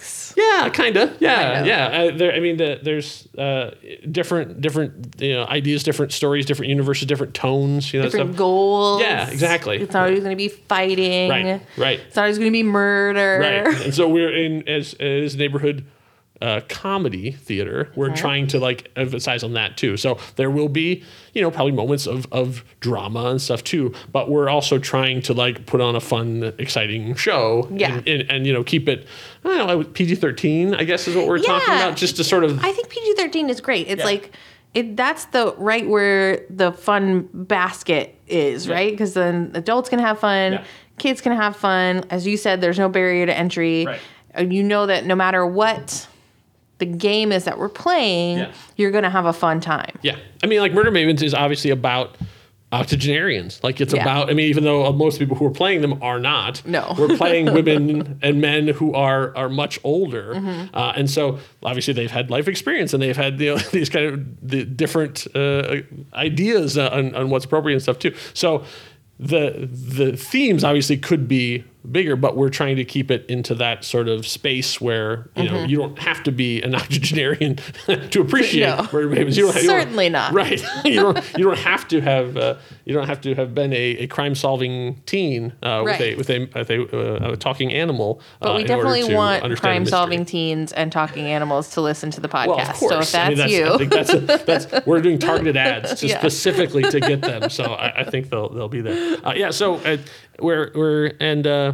weeks. 0.02 0.34
Yeah, 0.38 0.70
kind 0.70 0.98
of. 0.98 1.22
Yeah, 1.22 1.36
Kind 1.44 1.60
of. 1.62 1.66
yeah. 1.68 1.88
Uh, 1.88 2.18
there, 2.18 2.34
I 2.34 2.40
mean, 2.40 2.58
the, 2.58 2.80
there's 2.82 3.28
uh, 3.38 3.72
different, 4.10 4.62
different, 4.62 5.22
you 5.22 5.34
know, 5.34 5.46
ideas, 5.46 5.84
different 5.84 6.12
stories, 6.14 6.46
different 6.46 6.70
universes, 6.70 7.06
different 7.08 7.34
tones. 7.34 7.94
You 7.94 8.00
know, 8.00 8.06
Different 8.06 8.30
stuff. 8.30 8.38
goals. 8.38 9.02
Yeah, 9.02 9.30
exactly. 9.30 9.78
It's 9.82 9.94
not 9.94 10.04
always 10.06 10.20
going 10.20 10.32
to 10.32 10.36
be 10.36 10.48
fighting. 10.48 11.30
Right, 11.30 11.62
right. 11.78 12.00
It's 12.00 12.16
not 12.16 12.24
always 12.24 12.38
going 12.38 12.50
to 12.50 12.54
be 12.54 12.64
murder. 12.64 13.40
Right. 13.40 13.82
And 13.82 13.94
so 13.94 14.08
we're 14.08 14.34
in 14.36 14.68
as 14.68 14.94
as 14.96 15.36
neighborhood 15.36 15.86
uh, 16.42 16.62
comedy 16.70 17.32
theater. 17.32 17.92
We're 17.96 18.16
trying 18.16 18.48
to 18.48 18.60
like 18.60 18.90
emphasize 18.96 19.44
on 19.44 19.54
that 19.54 19.78
too. 19.78 19.96
So 19.98 20.18
there 20.38 20.50
will 20.50 20.70
be, 20.70 21.04
you 21.34 21.42
know, 21.42 21.52
probably 21.52 21.72
moments 21.74 22.08
of 22.08 22.26
of 22.32 22.64
drama 22.80 23.26
and 23.26 23.42
stuff 23.42 23.64
too. 23.64 23.94
But 24.12 24.30
we're 24.30 24.50
also 24.50 24.80
trying 24.80 25.22
to 25.24 25.34
like 25.34 25.66
put 25.68 25.82
on 25.82 25.96
a 25.96 26.00
fun, 26.00 26.54
exciting 26.58 27.16
show. 27.16 27.68
Yeah. 27.72 27.94
And, 27.94 28.08
and, 28.08 28.32
and 28.32 28.48
you 28.48 28.54
know, 28.54 28.64
keep 28.64 28.90
it. 28.90 29.06
I 29.46 29.58
don't 29.58 29.68
know, 29.68 29.84
PG 29.84 30.16
thirteen. 30.16 30.74
I 30.74 30.84
guess 30.84 31.08
is 31.08 31.16
what 31.16 31.28
we're 31.28 31.40
talking 31.40 31.74
about. 31.76 31.96
Just 31.96 32.16
to 32.18 32.24
sort 32.24 32.44
of. 32.44 32.64
I 32.64 32.72
think 32.72 32.90
PG 32.90 33.14
thirteen 33.14 33.50
is 33.50 33.62
great. 33.62 33.88
It's 33.88 34.00
Yeah. 34.00 34.06
like 34.06 34.32
it. 34.74 34.98
That's 34.98 35.26
the 35.26 35.54
right 35.58 35.88
where 35.88 36.46
the 36.50 36.72
fun 36.72 37.30
basket 37.34 38.16
is, 38.28 38.66
Yeah. 38.68 38.74
right? 38.74 38.92
Because 38.92 39.14
then 39.14 39.52
adults 39.54 39.90
can 39.90 40.00
have 40.00 40.20
fun, 40.20 40.54
Yeah. 40.54 40.64
kids 40.98 41.22
can 41.22 41.34
have 41.34 41.56
fun. 41.56 42.04
As 42.10 42.26
you 42.26 42.38
said, 42.38 42.62
there's 42.62 42.80
no 42.80 42.90
barrier 42.90 43.26
to 43.26 43.38
entry. 43.38 43.86
Right. 43.86 44.00
You 44.52 44.64
know 44.64 44.86
that 44.86 45.06
no 45.06 45.14
matter 45.16 45.46
what 45.46 46.08
the 46.82 46.86
game 46.86 47.32
is 47.32 47.46
that 47.46 47.58
we're 47.58 47.70
playing, 47.70 48.40
Yeah. 48.40 48.52
you're 48.76 48.92
gonna 48.92 49.10
have 49.10 49.26
a 49.26 49.34
fun 49.34 49.62
time. 49.62 49.98
Yeah, 50.02 50.18
I 50.44 50.48
mean, 50.48 50.60
like 50.60 50.74
Murder 50.74 50.92
Mavens 50.92 51.22
is 51.24 51.34
obviously 51.34 51.70
about 51.72 52.18
octogenarians. 52.74 53.62
Like 53.64 53.82
it's 53.82 53.94
Yeah. 53.94 54.02
about. 54.02 54.30
I 54.30 54.34
mean, 54.34 54.48
even 54.50 54.64
though 54.64 54.92
most 54.94 55.20
people 55.20 55.36
who 55.36 55.46
are 55.46 55.52
playing 55.52 55.82
them 55.82 56.02
are 56.02 56.20
not. 56.20 56.62
No. 56.66 56.96
we're 57.00 57.18
playing 57.18 57.54
women 57.60 58.18
and 58.22 58.40
men 58.42 58.68
who 58.70 58.94
are 58.94 59.36
are 59.36 59.50
much 59.50 59.80
older, 59.84 60.34
Mm-hmm. 60.36 60.76
uh, 60.76 60.94
and 60.96 61.10
so 61.10 61.40
obviously 61.64 61.94
they've 61.94 62.10
had 62.12 62.30
life 62.30 62.48
experience 62.48 62.94
and 62.94 63.04
they've 63.04 63.18
had 63.18 63.40
you 63.40 63.56
know, 63.56 63.58
these 63.72 63.90
kind 63.90 64.06
of 64.06 64.50
the 64.50 64.64
different 64.64 65.28
uh, 65.36 65.78
ideas 66.14 66.78
on, 66.78 67.14
on 67.16 67.30
what's 67.30 67.46
appropriate 67.46 67.76
and 67.76 67.84
stuff 67.84 68.00
too. 68.00 68.14
So. 68.34 68.64
The 69.24 69.70
the 69.72 70.18
themes 70.18 70.64
obviously 70.64 70.98
could 70.98 71.28
be 71.28 71.64
bigger, 71.90 72.16
but 72.16 72.38
we're 72.38 72.50
trying 72.50 72.76
to 72.76 72.86
keep 72.86 73.10
it 73.10 73.26
into 73.30 73.56
that 73.56 73.84
sort 73.84 74.08
of 74.08 74.28
space 74.28 74.80
where 74.80 75.30
you 75.36 75.44
Mm-hmm. 75.44 75.54
know 75.56 75.64
you 75.64 75.78
don't 75.78 75.98
have 76.00 76.22
to 76.24 76.32
be 76.32 76.62
an 76.62 76.76
octogenarian 76.82 77.56
to 78.12 78.22
appreciate 78.22 78.68
No. 78.68 78.88
Murder 78.94 79.10
Mavens. 79.10 79.36
You 79.38 79.46
don't, 79.48 79.56
you 79.56 79.68
don't- 79.68 79.80
Certainly 79.82 80.10
not. 80.10 80.34
Right. 80.42 80.62
you 80.86 80.96
don't 81.02 81.38
you 81.38 81.44
don't 81.46 81.58
have 81.60 81.88
to 81.90 82.02
have 82.02 82.38
uh, 82.38 82.56
you 82.86 82.94
don't 82.94 83.08
have 83.08 83.22
to 83.22 83.34
have 83.36 83.56
been 83.56 83.74
a, 83.74 83.78
a 84.04 84.08
crime 84.08 84.36
solving 84.36 85.02
teen 85.06 85.54
uh, 85.64 85.84
Right. 85.86 86.18
with 86.18 86.30
a 86.30 86.40
with 86.46 86.70
a, 86.70 86.80
with 86.80 86.94
a, 86.94 87.26
uh, 87.30 87.32
a 87.34 87.38
talking 87.38 87.74
animal. 87.74 88.22
But 88.40 88.52
uh, 88.52 88.58
we 88.58 88.64
definitely 88.64 89.14
want 89.14 89.58
crime 89.60 89.86
solving 89.86 90.26
teens 90.26 90.72
and 90.74 90.92
talking 90.92 91.26
animals 91.26 91.70
to 91.72 91.82
listen 91.82 92.12
to 92.12 92.22
the 92.22 92.30
podcast. 92.30 92.48
Well, 92.48 92.60
of 92.60 92.74
course. 92.76 92.92
So 92.92 93.00
if 93.00 93.12
that's, 93.12 93.16
I 93.16 93.30
mean, 93.30 93.38
that's, 93.38 93.52
you, 93.52 93.66
I 93.74 93.78
think 93.78 93.92
that's, 93.92 94.14
a, 94.14 94.20
that's 94.20 94.86
we're 94.86 95.02
doing 95.02 95.18
targeted 95.20 95.58
ads 95.58 96.00
to 96.02 96.08
Yeah. 96.08 96.20
specifically 96.20 96.84
to 96.84 97.00
get 97.00 97.22
them. 97.22 97.50
So 97.50 97.64
I, 97.74 98.02
I 98.02 98.04
think 98.04 98.30
they'll 98.30 98.50
they'll 98.50 98.68
be 98.70 98.82
there. 98.82 99.26
Uh, 99.26 99.34
yeah. 99.34 99.50
So 99.52 99.76
uh, 99.78 99.98
we're 100.42 100.72
we're 100.74 101.12
and. 101.20 101.48
Uh, 101.48 101.74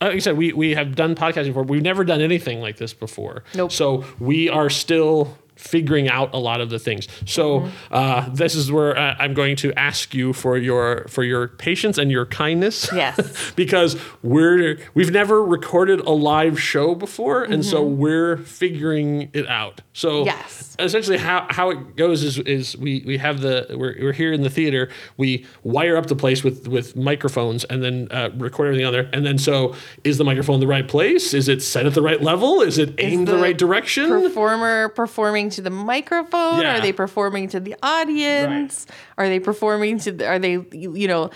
like 0.00 0.16
I 0.16 0.18
said, 0.18 0.36
we, 0.36 0.52
we 0.52 0.74
have 0.74 0.96
done 0.96 1.14
podcasting 1.14 1.46
before. 1.46 1.62
We've 1.62 1.80
never 1.80 2.04
done 2.04 2.20
anything 2.20 2.60
like 2.60 2.76
this 2.76 2.92
before. 2.92 3.42
Nope. 3.54 3.72
So 3.72 4.04
we 4.18 4.50
are 4.50 4.68
still 4.68 5.38
figuring 5.56 6.08
out 6.08 6.34
a 6.34 6.38
lot 6.38 6.60
of 6.60 6.70
the 6.70 6.78
things. 6.78 7.08
So 7.26 7.44
Mm-hmm. 7.60 7.94
uh, 7.94 8.28
this 8.30 8.54
is 8.54 8.70
where 8.72 8.96
uh, 8.98 9.14
I'm 9.18 9.34
going 9.34 9.56
to 9.56 9.72
ask 9.78 10.14
you 10.14 10.32
for 10.32 10.56
your 10.56 11.06
for 11.08 11.22
your 11.22 11.48
patience 11.48 11.98
and 11.98 12.10
your 12.10 12.26
kindness. 12.26 12.88
Yes. 12.92 13.52
because 13.56 13.96
we're 14.22 14.78
we've 14.94 15.10
never 15.12 15.42
recorded 15.44 16.00
a 16.00 16.10
live 16.10 16.60
show 16.60 16.94
before, 16.94 17.42
and 17.44 17.64
so 17.64 17.82
we're 17.82 18.36
figuring 18.38 19.30
it 19.32 19.46
out. 19.48 19.80
So 19.92 20.24
Mm-hmm. 20.24 20.26
Yes. 20.26 20.76
essentially 20.78 21.18
how, 21.18 21.46
how 21.50 21.70
it 21.70 21.96
goes 21.96 22.22
is 22.22 22.38
is 22.38 22.76
we, 22.76 23.02
we 23.06 23.16
have 23.18 23.40
the 23.40 23.66
we're, 23.70 23.94
we're 24.00 24.12
here 24.12 24.32
in 24.32 24.42
the 24.42 24.50
theater 24.50 24.88
we 25.16 25.46
wire 25.62 25.96
up 25.96 26.06
the 26.06 26.16
place 26.16 26.42
with 26.42 26.66
with 26.68 26.96
microphones 26.96 27.64
and 27.64 27.82
then 27.82 28.08
uh, 28.10 28.30
record 28.36 28.66
everything 28.66 28.86
on 28.86 28.92
there 28.92 29.08
and 29.12 29.24
then 29.26 29.38
so 29.38 29.74
is 30.02 30.18
the 30.18 30.24
microphone 30.24 30.60
the 30.60 30.66
right 30.66 30.88
place 30.88 31.32
is 31.34 31.48
it 31.48 31.62
set 31.62 31.86
at 31.86 31.94
the 31.94 32.02
right 32.02 32.22
level 32.22 32.60
is 32.60 32.78
it 32.78 32.94
aimed 32.98 33.28
the, 33.28 33.32
the 33.32 33.38
right 33.38 33.58
direction 33.58 34.08
performer 34.08 34.88
performing 34.90 35.43
to 35.50 35.62
the 35.62 35.70
microphone? 35.70 36.60
Yeah. 36.60 36.78
Are 36.78 36.80
they 36.80 36.92
performing 36.92 37.48
to 37.48 37.60
the 37.60 37.76
audience? 37.82 38.86
Are 39.18 39.28
they 39.28 39.40
performing 39.40 39.98
to? 40.00 40.12
The, 40.12 40.26
are 40.26 40.38
they 40.38 40.58
you 40.72 41.08
know 41.08 41.30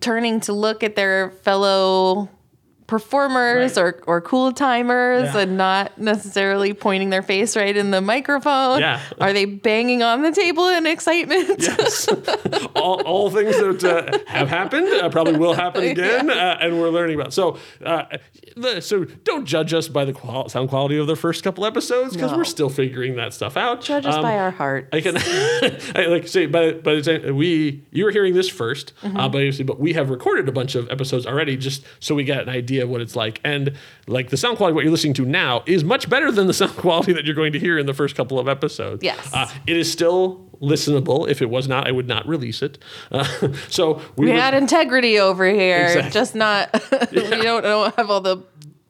turning 0.00 0.40
to 0.40 0.52
look 0.52 0.82
at 0.82 0.96
their 0.96 1.30
fellow 1.30 2.28
performers 2.86 3.76
Right. 3.76 3.82
or 3.82 4.02
or 4.06 4.20
cool 4.20 4.52
timers 4.52 5.32
Yeah. 5.34 5.40
and 5.40 5.56
not 5.56 5.96
necessarily 5.98 6.74
pointing 6.74 7.10
their 7.10 7.22
face 7.22 7.56
right 7.56 7.76
in 7.76 7.90
the 7.90 8.00
microphone? 8.00 8.80
Yeah. 8.80 9.00
Are 9.20 9.32
they 9.32 9.44
banging 9.46 10.02
on 10.02 10.22
the 10.22 10.32
table 10.32 10.68
in 10.68 10.86
excitement? 10.86 11.60
yes 11.60 12.08
all, 12.76 13.00
all 13.02 13.30
things 13.30 13.56
that 13.58 13.84
uh, 13.84 14.18
have 14.30 14.48
happened 14.48 14.88
uh, 14.88 15.08
probably 15.08 15.36
will 15.36 15.54
happen 15.54 15.84
again 15.84 16.30
uh, 16.30 16.58
and 16.60 16.78
we're 16.80 16.90
learning 16.90 17.18
about 17.20 17.32
so 17.32 17.58
uh, 17.84 18.04
the, 18.56 18.80
so 18.80 19.04
don't 19.24 19.46
judge 19.46 19.72
us 19.72 19.88
by 19.88 20.04
the 20.04 20.12
qual- 20.12 20.48
sound 20.48 20.68
quality 20.68 20.98
of 20.98 21.06
the 21.06 21.16
first 21.16 21.42
couple 21.42 21.64
episodes 21.64 22.14
because 22.14 22.30
No. 22.32 22.36
we're 22.36 22.44
still 22.44 22.68
figuring 22.68 23.16
that 23.16 23.32
stuff 23.32 23.56
out 23.56 23.80
Judge 23.80 24.06
us 24.06 24.14
Um, 24.16 24.22
by 24.22 24.36
our 24.38 24.50
heart. 24.50 24.88
I 24.92 25.00
can, 25.00 25.16
I 25.96 26.06
like 26.08 26.28
say, 26.28 26.46
but 26.46 26.82
but 26.82 26.94
it's, 26.96 27.08
uh, 27.08 27.32
we 27.34 27.82
you 27.92 28.04
were 28.04 28.10
hearing 28.10 28.34
this 28.34 28.50
1st 28.50 28.92
Mm-hmm. 29.02 29.16
uh, 29.16 29.28
but 29.28 29.66
but 29.66 29.78
we 29.80 29.92
have 29.94 30.10
recorded 30.10 30.48
a 30.48 30.52
bunch 30.52 30.74
of 30.74 30.90
episodes 30.90 31.26
already, 31.26 31.56
just 31.56 31.84
so 32.00 32.14
we 32.14 32.24
get 32.24 32.42
an 32.42 32.48
idea 32.48 32.73
of 32.82 32.88
what 32.90 33.00
it's 33.00 33.14
like. 33.16 33.40
And 33.44 33.72
like 34.06 34.30
the 34.30 34.36
sound 34.36 34.56
quality, 34.56 34.74
what 34.74 34.84
you're 34.84 34.90
listening 34.90 35.14
to 35.14 35.24
now, 35.24 35.62
is 35.66 35.84
much 35.84 36.08
better 36.10 36.30
than 36.32 36.46
the 36.46 36.54
sound 36.54 36.76
quality 36.76 37.12
that 37.12 37.24
you're 37.24 37.34
going 37.34 37.52
to 37.52 37.58
hear 37.58 37.78
in 37.78 37.86
the 37.86 37.94
first 37.94 38.16
couple 38.16 38.38
of 38.38 38.48
episodes. 38.48 39.02
Yes. 39.02 39.32
uh, 39.32 39.48
it 39.66 39.76
is 39.76 39.90
still 39.90 40.48
listenable. 40.60 41.28
If 41.28 41.42
it 41.42 41.50
was 41.50 41.68
not, 41.68 41.86
I 41.86 41.92
would 41.92 42.06
not 42.08 42.26
release 42.26 42.62
it. 42.62 42.78
Uh, 43.10 43.24
so 43.68 43.94
we, 44.16 44.26
we 44.26 44.32
would- 44.32 44.40
had 44.40 44.54
integrity 44.54 45.18
over 45.18 45.46
here, 45.46 45.84
Exactly. 45.84 46.10
just 46.12 46.34
not. 46.34 46.70
we 47.12 47.20
don't, 47.42 47.62
don't 47.62 47.94
have 47.96 48.10
all 48.10 48.20
the 48.20 48.38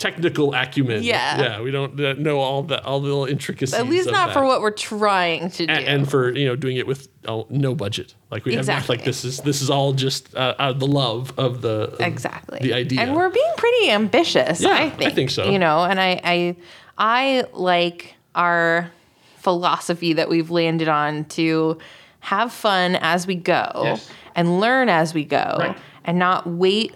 technical 0.05 0.55
acumen. 0.55 1.03
Yeah. 1.03 1.41
yeah, 1.41 1.61
we 1.63 1.71
don't 1.71 1.99
uh, 1.99 2.13
know 2.27 2.39
all 2.39 2.63
the 2.63 2.79
all 2.85 3.01
the 3.01 3.09
little 3.09 3.25
intricacies. 3.27 3.75
at 3.81 3.89
least 3.89 4.11
not 4.11 4.27
that. 4.29 4.35
for 4.35 4.45
what 4.45 4.61
we're 4.61 4.71
trying 4.71 5.51
to 5.51 5.67
do. 5.67 5.73
and, 5.73 5.85
and 5.87 6.11
for 6.11 6.21
you 6.37 6.47
know 6.49 6.57
doing 6.57 6.77
it 6.77 6.87
with 6.87 7.09
oh, 7.27 7.47
no 7.49 7.75
budget 7.75 8.15
like 8.31 8.45
we 8.45 8.55
have 8.55 8.89
like 8.89 9.05
this 9.05 9.25
is 9.25 9.41
this 9.41 9.63
is 9.63 9.71
all 9.71 9.93
just 9.95 10.35
uh, 10.37 10.55
out 10.59 10.73
of 10.73 10.81
the 10.81 10.87
love 10.87 11.33
of 11.39 11.63
the 11.63 11.77
of 11.95 12.01
exactly 12.01 12.59
the 12.61 12.75
idea 12.75 13.01
and 13.01 13.15
we're 13.17 13.31
being 13.31 13.53
pretty 13.57 13.91
ambitious 13.91 14.61
Yeah, 14.61 14.71
i 14.71 14.83
I 14.85 14.91
think 14.91 15.15
think 15.15 15.31
so. 15.31 15.51
you 15.51 15.59
know 15.59 15.85
and 15.85 15.99
i 16.01 16.21
i 16.25 16.57
i 16.99 17.45
like 17.55 18.15
our 18.35 18.91
philosophy 19.39 20.13
that 20.15 20.29
we've 20.29 20.51
landed 20.51 20.89
on 20.89 21.25
to 21.27 21.79
have 22.21 22.53
fun 22.53 22.97
as 22.97 23.27
we 23.27 23.35
go 23.37 23.69
Yes. 23.85 24.11
and 24.35 24.61
learn 24.61 24.89
as 24.89 25.15
we 25.15 25.25
go 25.25 25.57
Right. 25.59 25.77
and 26.05 26.19
not 26.19 26.47
wait 26.47 26.95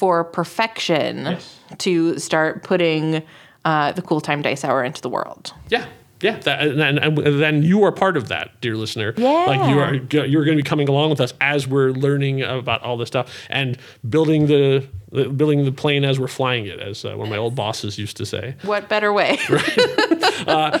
for 0.00 0.24
perfection 0.24 1.18
Yes. 1.26 1.58
to 1.78 2.18
start 2.18 2.62
putting 2.64 3.22
uh, 3.66 3.92
the 3.92 4.00
cool 4.00 4.22
time 4.22 4.40
dice 4.40 4.64
hour 4.64 4.82
into 4.82 5.02
the 5.02 5.10
world 5.10 5.52
yeah 5.68 5.84
yeah 6.22 6.38
that, 6.40 6.66
and, 6.66 6.78
then- 6.80 6.98
and 6.98 7.18
then 7.40 7.62
you 7.62 7.82
are 7.84 7.92
part 7.92 8.16
of 8.16 8.28
that 8.28 8.58
dear 8.62 8.76
listener 8.76 9.12
Yeah. 9.18 9.44
like 9.46 9.68
you 9.70 9.78
are, 9.78 9.94
you're 10.26 10.44
going 10.46 10.56
to 10.56 10.62
be 10.62 10.68
coming 10.68 10.88
along 10.88 11.10
with 11.10 11.20
us 11.20 11.34
as 11.42 11.68
we're 11.68 11.90
learning 11.90 12.40
about 12.42 12.80
all 12.82 12.96
this 12.96 13.08
stuff 13.08 13.30
and 13.50 13.76
building 14.08 14.46
the 14.46 14.62
the- 14.99 14.99
building 15.10 15.64
the 15.64 15.72
plane 15.72 16.04
as 16.04 16.18
we're 16.20 16.28
flying 16.28 16.66
it 16.66 16.78
as 16.80 17.04
uh, 17.04 17.10
one 17.16 17.26
of 17.26 17.30
my 17.30 17.36
old 17.36 17.54
bosses 17.54 17.98
used 17.98 18.16
to 18.16 18.24
say 18.26 18.54
what 18.62 18.88
better 18.88 19.12
way 19.12 19.36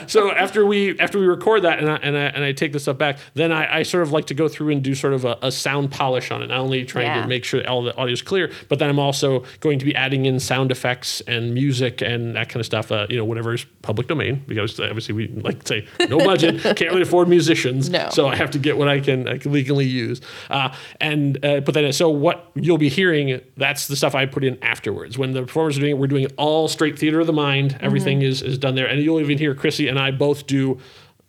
so 0.06 0.30
after 0.32 0.64
we 0.64 0.98
after 0.98 1.18
we 1.18 1.26
record 1.26 1.62
that 1.62 1.78
and 1.78 1.90
I, 1.90 1.96
and 1.96 2.16
I, 2.16 2.20
and 2.26 2.44
I 2.44 2.52
take 2.52 2.72
this 2.72 2.82
stuff 2.82 2.98
back, 2.98 3.18
then 3.34 3.52
I, 3.52 3.78
I 3.78 3.82
sort 3.82 4.02
of 4.02 4.12
like 4.12 4.26
to 4.26 4.34
go 4.34 4.48
through 4.48 4.70
and 4.70 4.82
do 4.82 4.94
sort 4.94 5.12
of 5.12 5.24
a, 5.24 5.38
a 5.42 5.52
sound 5.52 5.90
polish 5.90 6.30
on 6.30 6.42
it. 6.42 6.48
Not 6.48 6.58
only 6.60 6.84
trying 6.84 7.06
Yeah. 7.06 7.22
to 7.22 7.28
make 7.28 7.44
sure 7.44 7.66
all 7.68 7.82
the 7.82 7.96
audio 7.96 8.12
is 8.12 8.22
clear, 8.22 8.50
but 8.68 8.78
then 8.78 8.88
I'm 8.88 8.98
also 8.98 9.44
going 9.60 9.78
to 9.78 9.84
be 9.84 9.94
adding 9.94 10.26
in 10.26 10.40
sound 10.40 10.70
effects 10.70 11.20
and 11.22 11.54
music 11.54 12.02
and 12.02 12.36
that 12.36 12.48
kind 12.48 12.60
of 12.60 12.66
stuff. 12.66 12.90
Uh, 12.92 13.06
you 13.10 13.16
know, 13.16 13.24
whatever 13.24 13.54
is 13.54 13.64
public 13.82 14.06
domain 14.08 14.44
because 14.46 14.78
obviously 14.80 15.14
we 15.14 15.28
like 15.28 15.62
to 15.64 15.66
say 15.66 16.06
no 16.08 16.18
budget, 16.24 16.60
can't 16.62 16.80
really 16.90 17.02
afford 17.02 17.28
musicians. 17.28 17.90
No. 17.90 18.08
So 18.10 18.28
I 18.28 18.36
have 18.36 18.50
to 18.52 18.58
get 18.58 18.76
what 18.76 18.88
I 18.88 19.00
can, 19.00 19.28
I 19.28 19.38
can 19.38 19.52
legally 19.52 19.86
use. 19.86 20.20
Uh, 20.48 20.74
and 21.00 21.42
uh, 21.44 21.60
put 21.62 21.74
that 21.74 21.84
in. 21.84 21.92
So 21.92 22.08
what 22.08 22.50
you'll 22.54 22.78
be 22.78 22.88
hearing, 22.88 23.40
that's 23.56 23.88
the 23.88 23.96
stuff 23.96 24.14
I 24.14 24.19
I 24.20 24.26
put 24.26 24.44
in 24.44 24.62
afterwards. 24.62 25.16
When 25.16 25.32
the 25.32 25.42
performers 25.42 25.78
are 25.78 25.80
doing 25.80 25.92
it, 25.92 25.98
we're 25.98 26.06
doing 26.06 26.24
it 26.24 26.34
all 26.36 26.68
straight 26.68 26.98
theater 26.98 27.20
of 27.20 27.26
the 27.26 27.32
mind. 27.32 27.78
Everything 27.80 28.18
mm-hmm. 28.18 28.28
is, 28.28 28.42
is 28.42 28.58
done 28.58 28.74
there. 28.74 28.86
And 28.86 29.02
you'll 29.02 29.20
even 29.20 29.38
hear 29.38 29.54
Krissy 29.54 29.88
and 29.88 29.98
I 29.98 30.10
both 30.10 30.46
do 30.46 30.78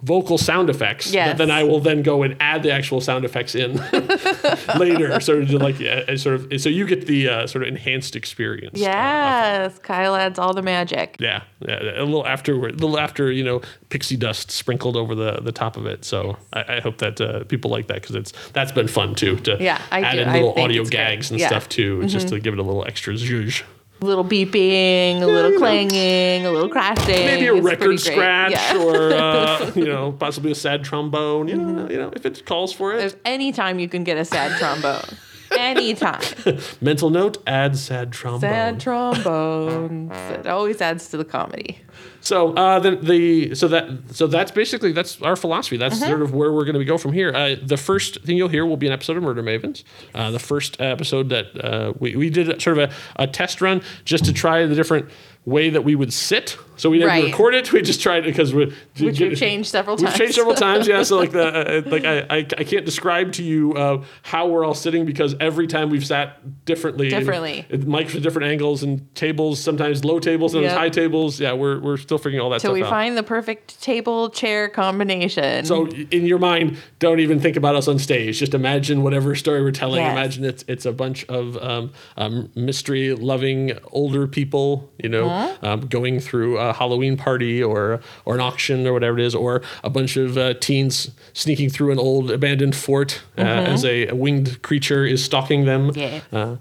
vocal 0.03 0.37
sound 0.37 0.69
effects 0.69 1.11
Yes. 1.13 1.37
then 1.37 1.51
I 1.51 1.63
will 1.63 1.79
then 1.79 2.01
go 2.01 2.23
and 2.23 2.35
add 2.39 2.63
the 2.63 2.71
actual 2.71 3.01
sound 3.01 3.23
effects 3.25 3.55
in 3.55 3.75
later. 4.77 5.19
Sort 5.19 5.39
of 5.43 5.51
like, 5.51 5.79
yeah, 5.79 6.15
sort 6.15 6.35
of, 6.51 6.61
so 6.61 6.69
you 6.69 6.85
get 6.87 7.07
the 7.07 7.29
uh, 7.29 7.47
sort 7.47 7.63
of 7.63 7.69
enhanced 7.69 8.15
experience. 8.15 8.79
Yes, 8.79 9.77
Kyle 9.79 10.15
adds 10.15 10.39
all 10.39 10.53
the 10.53 10.61
magic. 10.61 11.17
Yeah, 11.19 11.43
yeah, 11.67 11.99
a 11.99 12.03
little 12.03 12.25
afterward, 12.25 12.71
a 12.71 12.77
little 12.77 12.99
after 12.99 13.31
you 13.31 13.43
know 13.43 13.61
pixie 13.89 14.17
dust 14.17 14.51
sprinkled 14.51 14.95
over 14.95 15.15
the 15.15 15.39
the 15.41 15.51
top 15.51 15.77
of 15.77 15.85
it. 15.85 16.05
So 16.05 16.37
I, 16.53 16.77
I 16.77 16.79
hope 16.79 16.97
that 16.99 17.19
uh, 17.21 17.43
people 17.45 17.69
like 17.71 17.87
that 17.87 18.01
because 18.01 18.15
it's 18.15 18.33
that's 18.53 18.71
been 18.71 18.87
fun 18.87 19.15
too 19.15 19.37
to 19.41 19.57
Yeah, 19.59 19.81
I 19.91 20.01
add 20.01 20.13
do. 20.15 20.19
in 20.21 20.31
little 20.33 20.59
audio 20.59 20.81
it's 20.81 20.89
great. 20.89 20.97
gags 20.97 21.31
and 21.31 21.39
Yeah. 21.39 21.47
Mm-hmm. 21.47 21.53
stuff 21.55 21.69
too, 21.69 22.05
just 22.07 22.29
to 22.29 22.39
give 22.39 22.53
it 22.53 22.59
a 22.59 22.63
little 22.63 22.85
extra 22.85 23.13
zhuzh. 23.13 23.63
A 24.01 24.05
little 24.05 24.25
beeping, 24.25 25.21
a 25.21 25.25
little 25.27 25.51
know. 25.51 25.57
clanging, 25.59 26.43
a 26.47 26.49
little 26.51 26.69
crashing. 26.69 27.05
Maybe 27.05 27.45
a 27.45 27.53
It's 27.53 27.63
record 27.63 27.99
scratch 27.99 28.51
Yeah. 28.51 28.77
or 28.83 29.13
uh, 29.13 29.71
you 29.75 29.85
know 29.85 30.11
possibly 30.13 30.51
a 30.51 30.55
sad 30.55 30.83
trombone. 30.83 31.47
You 31.47 31.55
Mm-hmm. 31.57 31.75
know, 31.75 31.89
you 31.89 31.97
know 31.97 32.11
if 32.15 32.25
it 32.25 32.43
calls 32.45 32.73
for 32.73 32.93
it. 32.95 32.97
There's 32.97 33.15
any 33.25 33.51
time 33.51 33.77
you 33.77 33.87
can 33.87 34.03
get 34.03 34.17
a 34.17 34.25
sad 34.25 34.57
trombone. 34.57 35.17
Anytime. 35.55 36.21
Mental 36.81 37.11
note: 37.11 37.37
add 37.45 37.77
sad 37.77 38.11
trombone. 38.11 38.39
Sad 38.41 38.79
trombones. 38.79 40.11
It 40.31 40.47
always 40.47 40.81
adds 40.81 41.09
to 41.09 41.17
the 41.17 41.25
comedy. 41.25 41.77
So 42.23 42.53
uh, 42.53 42.79
then 42.79 43.03
the 43.03 43.55
so 43.55 43.67
that 43.69 43.89
so 44.11 44.27
that's 44.27 44.51
basically 44.51 44.91
that's 44.91 45.21
our 45.21 45.35
philosophy. 45.35 45.77
That's 45.77 45.95
Mm-hmm. 45.99 46.07
sort 46.09 46.21
of 46.21 46.33
where 46.33 46.51
we're 46.53 46.65
going 46.65 46.77
to 46.79 46.85
go 46.85 46.97
from 46.97 47.13
here. 47.13 47.33
Uh, 47.33 47.55
the 47.61 47.77
first 47.77 48.21
thing 48.21 48.37
you'll 48.37 48.47
hear 48.47 48.65
will 48.65 48.77
be 48.77 48.87
an 48.87 48.93
episode 48.93 49.17
of 49.17 49.23
Murder 49.23 49.41
Mavens. 49.43 49.83
Uh, 50.15 50.29
the 50.31 50.39
first 50.39 50.79
episode 50.79 51.29
that 51.29 51.47
uh, 51.63 51.93
we 51.99 52.15
we 52.15 52.29
did 52.29 52.61
sort 52.61 52.77
of 52.77 52.89
a, 52.91 53.23
a 53.23 53.27
test 53.27 53.59
run 53.61 53.81
just 54.05 54.23
to 54.25 54.33
try 54.33 54.65
the 54.65 54.75
different 54.75 55.09
way 55.45 55.69
that 55.71 55.83
we 55.83 55.95
would 55.95 56.13
sit. 56.13 56.57
So 56.77 56.89
we 56.89 56.97
didn't 56.97 57.09
Right. 57.09 57.25
record 57.25 57.53
it. 57.55 57.71
We 57.73 57.81
just 57.83 58.01
tried 58.01 58.19
it 58.19 58.25
because 58.25 58.53
we 58.53 58.65
Which 58.99 59.19
we've 59.19 59.37
changed 59.37 59.69
several 59.69 59.97
times. 59.97 60.09
We've 60.11 60.17
changed 60.19 60.35
several 60.35 60.55
times. 60.55 60.87
Yeah. 60.87 61.03
So 61.03 61.17
like 61.17 61.31
the 61.39 61.45
uh, 61.87 61.89
like 61.89 62.05
I, 62.05 62.19
I 62.29 62.37
I 62.37 62.63
can't 62.63 62.85
describe 62.85 63.33
to 63.33 63.43
you 63.43 63.73
uh, 63.73 64.03
how 64.23 64.47
we're 64.47 64.63
all 64.65 64.73
sitting 64.73 65.05
because 65.05 65.35
every 65.39 65.67
time 65.67 65.89
we've 65.89 66.05
sat 66.05 66.65
differently. 66.65 67.09
Differently. 67.09 67.65
And 67.69 67.83
mics 67.85 68.13
with 68.13 68.23
different 68.23 68.47
angles 68.49 68.81
and 68.83 69.13
tables. 69.15 69.59
Sometimes 69.59 70.03
low 70.05 70.19
tables, 70.19 70.51
sometimes 70.53 70.71
Yep. 70.71 70.77
high 70.79 70.89
tables. 70.89 71.39
Yeah, 71.39 71.53
we're 71.53 71.79
we're 71.79 71.97
still 71.97 72.17
figuring 72.17 72.39
all 72.39 72.49
that 72.51 72.61
Till 72.61 72.69
stuff 72.71 72.75
we 72.75 72.83
out. 72.83 72.89
find 72.89 73.17
the 73.17 73.23
perfect 73.23 73.81
table 73.81 74.29
chair 74.29 74.67
combination. 74.69 75.65
So 75.65 75.87
in 75.87 76.25
your 76.25 76.39
mind, 76.39 76.77
don't 76.99 77.19
even 77.19 77.39
think 77.39 77.57
about 77.57 77.75
us 77.75 77.87
on 77.87 77.99
stage. 77.99 78.39
Just 78.39 78.53
imagine 78.53 79.01
whatever 79.03 79.35
story 79.35 79.61
we're 79.61 79.71
telling. 79.71 80.01
Yes. 80.01 80.11
Imagine 80.11 80.45
it's 80.45 80.65
it's 80.67 80.85
a 80.85 80.91
bunch 80.91 81.25
of 81.25 81.57
um, 81.57 81.91
um, 82.17 82.49
mystery 82.55 83.13
loving 83.13 83.71
older 83.91 84.27
people, 84.27 84.91
you 85.01 85.09
know, 85.09 85.30
Uh-huh. 85.31 85.67
um, 85.67 85.87
going 85.87 86.19
through 86.19 86.57
a 86.57 86.73
Halloween 86.73 87.17
party 87.17 87.63
or 87.63 88.01
or 88.25 88.35
an 88.35 88.41
auction 88.41 88.85
or 88.85 88.93
whatever 88.93 89.17
it 89.17 89.25
is, 89.25 89.33
or 89.35 89.61
a 89.83 89.89
bunch 89.89 90.17
of 90.17 90.37
uh, 90.37 90.53
teens 90.55 91.11
sneaking 91.33 91.69
through 91.69 91.91
an 91.91 91.99
old 91.99 92.31
abandoned 92.31 92.75
fort 92.75 93.21
uh, 93.37 93.41
as 93.41 93.85
a, 93.85 94.07
a 94.07 94.15
winged 94.15 94.61
creature 94.61 95.05
is 95.05 95.23
stalking 95.23 95.65
them. 95.65 95.91
Mm-hmm. 95.91 96.35
Yeah. 96.35 96.41
Uh, 96.41 96.57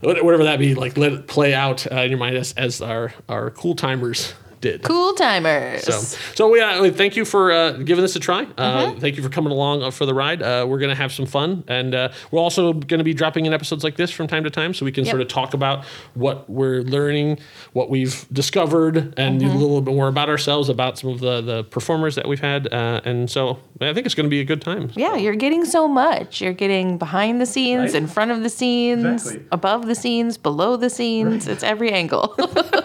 whatever 0.00 0.44
that 0.44 0.58
be, 0.58 0.74
like 0.74 0.96
let 0.96 1.12
it 1.12 1.26
play 1.26 1.54
out 1.54 1.90
uh, 1.90 1.96
in 2.02 2.10
your 2.10 2.18
mind 2.18 2.36
as, 2.36 2.52
as 2.52 2.80
our 2.80 3.12
our 3.28 3.50
cool 3.50 3.74
timers 3.74 4.34
did. 4.60 4.82
cool 4.82 5.12
timers. 5.14 5.84
So, 5.84 5.92
so 6.34 6.54
yeah, 6.54 6.88
thank 6.90 7.16
you 7.16 7.24
for 7.24 7.52
uh, 7.52 7.72
giving 7.72 8.02
this 8.02 8.16
a 8.16 8.20
try. 8.20 8.42
Uh, 8.56 8.78
Mm-hmm. 8.88 9.00
Thank 9.00 9.16
you 9.16 9.22
for 9.22 9.28
coming 9.28 9.52
along 9.52 9.82
uh, 9.82 9.90
for 9.90 10.06
the 10.06 10.14
ride. 10.14 10.42
Uh, 10.42 10.64
we're 10.68 10.78
gonna 10.78 10.94
have 10.94 11.12
some 11.12 11.26
fun, 11.26 11.64
and 11.68 11.94
uh, 11.94 12.08
we're 12.30 12.40
also 12.40 12.72
gonna 12.72 13.04
be 13.04 13.14
dropping 13.14 13.46
in 13.46 13.52
episodes 13.52 13.82
like 13.84 13.96
this 13.96 14.10
from 14.10 14.26
time 14.26 14.44
to 14.44 14.50
time, 14.50 14.72
so 14.74 14.84
we 14.84 14.92
can 14.92 15.04
Yep. 15.04 15.10
sort 15.12 15.22
of 15.22 15.28
talk 15.28 15.54
about 15.54 15.84
what 16.14 16.48
we're 16.50 16.82
learning, 16.82 17.38
what 17.72 17.90
we've 17.90 18.26
discovered, 18.32 19.14
and 19.16 19.40
Mm-hmm. 19.40 19.50
a 19.50 19.58
little 19.58 19.80
bit 19.80 19.94
more 19.94 20.08
about 20.08 20.28
ourselves, 20.28 20.68
about 20.68 20.98
some 20.98 21.10
of 21.10 21.20
the 21.20 21.40
the 21.40 21.64
performers 21.64 22.14
that 22.16 22.26
we've 22.28 22.40
had, 22.40 22.72
uh, 22.72 23.00
and 23.04 23.30
so 23.30 23.58
I 23.80 23.92
think 23.94 24.06
it's 24.06 24.14
gonna 24.14 24.28
be 24.28 24.40
a 24.40 24.44
good 24.44 24.60
time. 24.62 24.90
yeah, 24.94 25.14
you're 25.16 25.36
getting 25.36 25.64
so 25.64 25.86
much. 25.88 26.40
You're 26.40 26.52
getting 26.52 26.98
behind 26.98 27.40
the 27.40 27.46
scenes, 27.46 27.92
Right. 27.94 28.02
in 28.02 28.06
front 28.08 28.30
of 28.30 28.42
the 28.42 28.48
scenes, 28.50 29.26
Exactly. 29.26 29.46
above 29.52 29.86
the 29.86 29.94
scenes, 29.94 30.36
below 30.38 30.76
the 30.76 30.90
scenes. 30.90 31.46
It's 31.48 31.62
every 31.62 31.90
angle. 31.92 32.34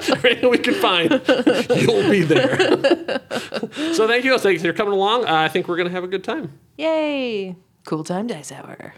Everything 0.09 0.49
we 0.49 0.57
can 0.57 0.73
find, 0.75 1.09
you'll 1.75 2.09
be 2.09 2.21
there. 2.21 2.57
so 3.93 4.07
thank 4.07 4.25
you. 4.25 4.37
Thanks 4.37 4.61
for 4.61 4.73
coming 4.73 4.93
along. 4.93 5.25
Uh, 5.25 5.33
I 5.33 5.49
think 5.49 5.67
we're 5.67 5.77
gonna 5.77 5.89
have 5.89 6.03
a 6.03 6.07
good 6.07 6.23
time. 6.23 6.59
Yay! 6.77 7.55
Cool 7.85 8.03
time 8.03 8.27
dice 8.27 8.51
hour. 8.51 8.93